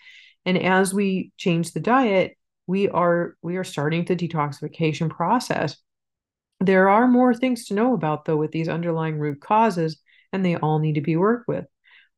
And 0.45 0.57
as 0.57 0.95
we 0.95 1.33
change 1.37 1.73
the 1.73 1.81
diet, 1.81 2.38
we 2.69 2.89
are 2.91 3.35
we 3.43 3.57
are 3.57 3.65
starting 3.65 4.05
the 4.05 4.15
detoxification 4.15 5.11
process. 5.11 5.77
There 6.61 6.89
are 6.89 7.09
more 7.09 7.35
things 7.35 7.65
to 7.67 7.75
know 7.75 7.95
about 7.95 8.27
though 8.27 8.37
with 8.37 8.53
these 8.53 8.69
underlying 8.69 9.19
root 9.19 9.41
causes, 9.41 10.01
and 10.33 10.45
they 10.45 10.57
all 10.57 10.79
need 10.79 10.95
to 10.95 11.01
be 11.01 11.17
worked 11.17 11.49
with. 11.49 11.65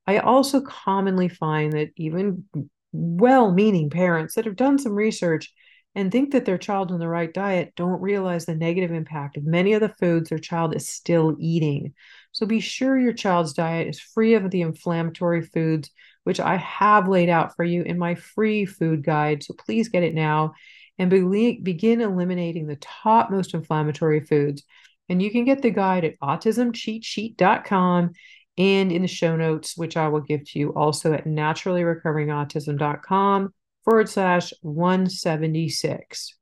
I 0.06 0.18
also 0.18 0.60
commonly 0.60 1.28
find 1.28 1.72
that 1.72 1.90
even 1.96 2.44
well 2.92 3.52
meaning 3.52 3.90
parents 3.90 4.34
that 4.34 4.44
have 4.44 4.56
done 4.56 4.78
some 4.78 4.94
research 4.94 5.54
and 5.94 6.10
think 6.10 6.32
that 6.32 6.44
their 6.44 6.58
child 6.58 6.90
on 6.90 6.98
the 6.98 7.08
right 7.08 7.32
diet 7.32 7.72
don't 7.76 8.00
realize 8.00 8.46
the 8.46 8.54
negative 8.54 8.90
impact 8.90 9.36
of 9.36 9.44
many 9.44 9.72
of 9.72 9.80
the 9.80 9.94
foods 10.00 10.30
their 10.30 10.38
child 10.38 10.74
is 10.74 10.88
still 10.88 11.36
eating. 11.38 11.94
So 12.32 12.44
be 12.44 12.60
sure 12.60 12.98
your 12.98 13.12
child's 13.12 13.52
diet 13.52 13.88
is 13.88 14.00
free 14.00 14.34
of 14.34 14.50
the 14.50 14.62
inflammatory 14.62 15.42
foods, 15.42 15.90
which 16.24 16.40
I 16.40 16.56
have 16.56 17.08
laid 17.08 17.28
out 17.28 17.54
for 17.56 17.64
you 17.64 17.82
in 17.82 17.98
my 17.98 18.14
free 18.14 18.64
food 18.66 19.04
guide. 19.04 19.42
So 19.42 19.54
please 19.54 19.88
get 19.88 20.02
it 20.02 20.14
now 20.14 20.54
and 20.98 21.10
be- 21.10 21.60
begin 21.62 22.00
eliminating 22.00 22.66
the 22.66 22.76
top 22.76 23.30
most 23.30 23.54
inflammatory 23.54 24.20
foods. 24.20 24.62
And 25.08 25.22
you 25.22 25.30
can 25.30 25.44
get 25.44 25.62
the 25.62 25.70
guide 25.70 26.04
at 26.04 26.18
autismcheatsheet.com 26.20 28.10
and 28.58 28.92
in 28.92 29.02
the 29.02 29.08
show 29.08 29.36
notes, 29.36 29.76
which 29.76 29.96
I 29.96 30.08
will 30.08 30.20
give 30.20 30.44
to 30.50 30.58
you 30.58 30.74
also 30.74 31.14
at 31.14 31.24
naturallyrecoveringautism.com 31.24 33.54
forward 33.84 34.08
slash 34.08 34.52
176. 34.60 36.36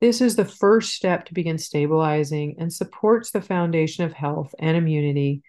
This 0.00 0.20
is 0.20 0.36
the 0.36 0.44
first 0.44 0.94
step 0.94 1.26
to 1.26 1.34
begin 1.34 1.58
stabilizing 1.58 2.56
and 2.58 2.72
supports 2.72 3.30
the 3.30 3.40
foundation 3.40 4.04
of 4.04 4.12
health 4.12 4.52
and 4.58 4.76
immunity. 4.76 5.42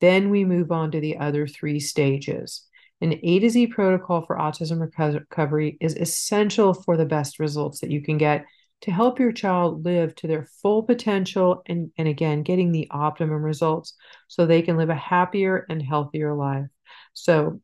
Then 0.00 0.30
we 0.30 0.44
move 0.44 0.70
on 0.70 0.90
to 0.92 1.00
the 1.00 1.16
other 1.16 1.46
three 1.46 1.80
stages. 1.80 2.66
An 3.00 3.18
A 3.22 3.38
to 3.40 3.50
Z 3.50 3.68
protocol 3.68 4.22
for 4.22 4.36
autism 4.36 4.80
recovery 4.80 5.76
is 5.80 5.94
essential 5.94 6.74
for 6.74 6.96
the 6.96 7.04
best 7.04 7.38
results 7.38 7.80
that 7.80 7.90
you 7.90 8.02
can 8.02 8.18
get 8.18 8.46
to 8.82 8.90
help 8.90 9.18
your 9.18 9.32
child 9.32 9.84
live 9.84 10.14
to 10.16 10.26
their 10.26 10.46
full 10.62 10.82
potential 10.82 11.62
and, 11.66 11.90
and 11.96 12.06
again, 12.06 12.42
getting 12.42 12.70
the 12.70 12.86
optimum 12.90 13.42
results 13.42 13.94
so 14.28 14.44
they 14.44 14.62
can 14.62 14.76
live 14.76 14.90
a 14.90 14.94
happier 14.94 15.64
and 15.68 15.82
healthier 15.82 16.34
life. 16.34 16.66
So, 17.14 17.60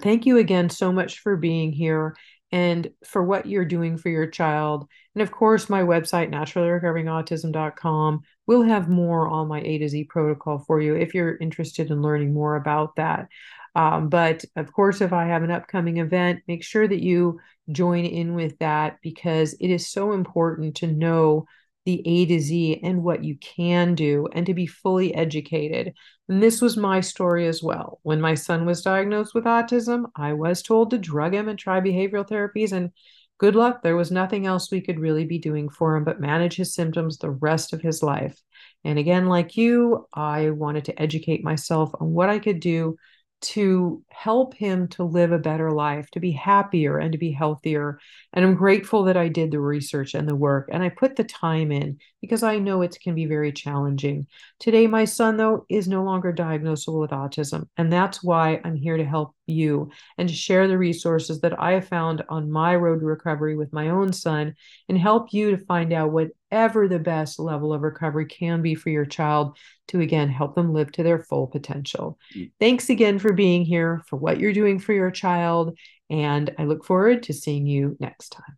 thank 0.00 0.26
you 0.26 0.38
again 0.38 0.70
so 0.70 0.92
much 0.92 1.20
for 1.20 1.36
being 1.36 1.72
here 1.72 2.16
and 2.50 2.90
for 3.04 3.22
what 3.22 3.46
you're 3.46 3.64
doing 3.64 3.96
for 3.96 4.08
your 4.08 4.26
child. 4.26 4.88
And 5.14 5.22
of 5.22 5.30
course, 5.30 5.70
my 5.70 5.82
website, 5.82 6.32
naturallyrecoveringautism.com, 6.32 8.22
will 8.46 8.62
have 8.62 8.88
more 8.88 9.28
on 9.28 9.48
my 9.48 9.60
A 9.60 9.78
to 9.78 9.88
Z 9.88 10.04
protocol 10.04 10.58
for 10.58 10.80
you 10.80 10.94
if 10.94 11.14
you're 11.14 11.36
interested 11.36 11.90
in 11.90 12.02
learning 12.02 12.34
more 12.34 12.56
about 12.56 12.96
that. 12.96 13.28
Um, 13.74 14.08
but 14.08 14.44
of 14.56 14.72
course, 14.72 15.00
if 15.00 15.12
I 15.12 15.26
have 15.26 15.42
an 15.42 15.50
upcoming 15.50 15.98
event, 15.98 16.42
make 16.46 16.62
sure 16.62 16.86
that 16.86 17.02
you 17.02 17.40
join 17.70 18.04
in 18.04 18.34
with 18.34 18.58
that 18.58 18.98
because 19.02 19.54
it 19.54 19.68
is 19.68 19.88
so 19.88 20.12
important 20.12 20.76
to 20.76 20.86
know 20.86 21.46
the 21.84 22.02
A 22.06 22.26
to 22.26 22.40
Z 22.40 22.80
and 22.82 23.02
what 23.02 23.24
you 23.24 23.36
can 23.36 23.94
do 23.94 24.26
and 24.32 24.46
to 24.46 24.54
be 24.54 24.66
fully 24.66 25.14
educated. 25.14 25.94
And 26.28 26.42
this 26.42 26.62
was 26.62 26.76
my 26.76 27.00
story 27.00 27.46
as 27.46 27.62
well. 27.62 28.00
When 28.02 28.20
my 28.20 28.34
son 28.34 28.64
was 28.64 28.82
diagnosed 28.82 29.34
with 29.34 29.44
autism, 29.44 30.04
I 30.16 30.32
was 30.32 30.62
told 30.62 30.90
to 30.90 30.98
drug 30.98 31.34
him 31.34 31.48
and 31.48 31.58
try 31.58 31.80
behavioral 31.80 32.26
therapies. 32.26 32.72
And 32.72 32.90
good 33.38 33.54
luck, 33.54 33.82
there 33.82 33.96
was 33.96 34.10
nothing 34.10 34.46
else 34.46 34.70
we 34.70 34.80
could 34.80 34.98
really 34.98 35.26
be 35.26 35.38
doing 35.38 35.68
for 35.68 35.96
him 35.96 36.04
but 36.04 36.20
manage 36.20 36.56
his 36.56 36.74
symptoms 36.74 37.18
the 37.18 37.30
rest 37.30 37.74
of 37.74 37.82
his 37.82 38.02
life. 38.02 38.40
And 38.84 38.98
again, 38.98 39.26
like 39.26 39.56
you, 39.56 40.06
I 40.14 40.50
wanted 40.50 40.86
to 40.86 41.02
educate 41.02 41.44
myself 41.44 41.90
on 42.00 42.12
what 42.12 42.30
I 42.30 42.38
could 42.38 42.60
do 42.60 42.96
to 43.44 44.02
help 44.08 44.54
him 44.54 44.88
to 44.88 45.04
live 45.04 45.32
a 45.32 45.38
better 45.38 45.70
life, 45.70 46.10
to 46.12 46.20
be 46.20 46.32
happier 46.32 46.98
and 46.98 47.12
to 47.12 47.18
be 47.18 47.30
healthier. 47.30 47.98
And 48.32 48.44
I'm 48.44 48.54
grateful 48.54 49.04
that 49.04 49.16
I 49.16 49.28
did 49.28 49.50
the 49.50 49.60
research 49.60 50.14
and 50.14 50.28
the 50.28 50.34
work 50.34 50.68
and 50.72 50.82
I 50.82 50.88
put 50.88 51.16
the 51.16 51.24
time 51.24 51.70
in 51.70 51.98
because 52.20 52.42
I 52.42 52.58
know 52.58 52.82
it 52.82 52.98
can 53.02 53.14
be 53.14 53.26
very 53.26 53.52
challenging. 53.52 54.26
Today, 54.60 54.86
my 54.86 55.04
son, 55.04 55.36
though, 55.36 55.66
is 55.68 55.86
no 55.86 56.02
longer 56.02 56.32
diagnosable 56.32 57.00
with 57.00 57.10
autism. 57.10 57.68
And 57.76 57.92
that's 57.92 58.22
why 58.22 58.60
I'm 58.64 58.76
here 58.76 58.96
to 58.96 59.04
help 59.04 59.34
you 59.46 59.90
and 60.18 60.28
to 60.28 60.34
share 60.34 60.68
the 60.68 60.78
resources 60.78 61.40
that 61.40 61.60
I 61.60 61.72
have 61.72 61.88
found 61.88 62.22
on 62.28 62.50
my 62.50 62.74
road 62.76 63.00
to 63.00 63.06
recovery 63.06 63.56
with 63.56 63.72
my 63.72 63.90
own 63.90 64.12
son 64.12 64.54
and 64.88 64.98
help 64.98 65.32
you 65.32 65.50
to 65.50 65.64
find 65.64 65.92
out 65.92 66.12
whatever 66.12 66.88
the 66.88 66.98
best 66.98 67.38
level 67.38 67.72
of 67.72 67.82
recovery 67.82 68.26
can 68.26 68.62
be 68.62 68.74
for 68.74 68.90
your 68.90 69.04
child 69.04 69.56
to 69.88 70.00
again 70.00 70.28
help 70.28 70.54
them 70.54 70.72
live 70.72 70.90
to 70.92 71.02
their 71.02 71.22
full 71.22 71.46
potential. 71.46 72.18
Thanks 72.58 72.88
again 72.88 73.18
for 73.18 73.32
being 73.32 73.64
here, 73.64 74.02
for 74.08 74.16
what 74.16 74.38
you're 74.38 74.52
doing 74.52 74.78
for 74.78 74.92
your 74.92 75.10
child. 75.10 75.78
And 76.10 76.54
I 76.58 76.64
look 76.64 76.84
forward 76.84 77.24
to 77.24 77.32
seeing 77.32 77.66
you 77.66 77.96
next 78.00 78.30
time. 78.30 78.56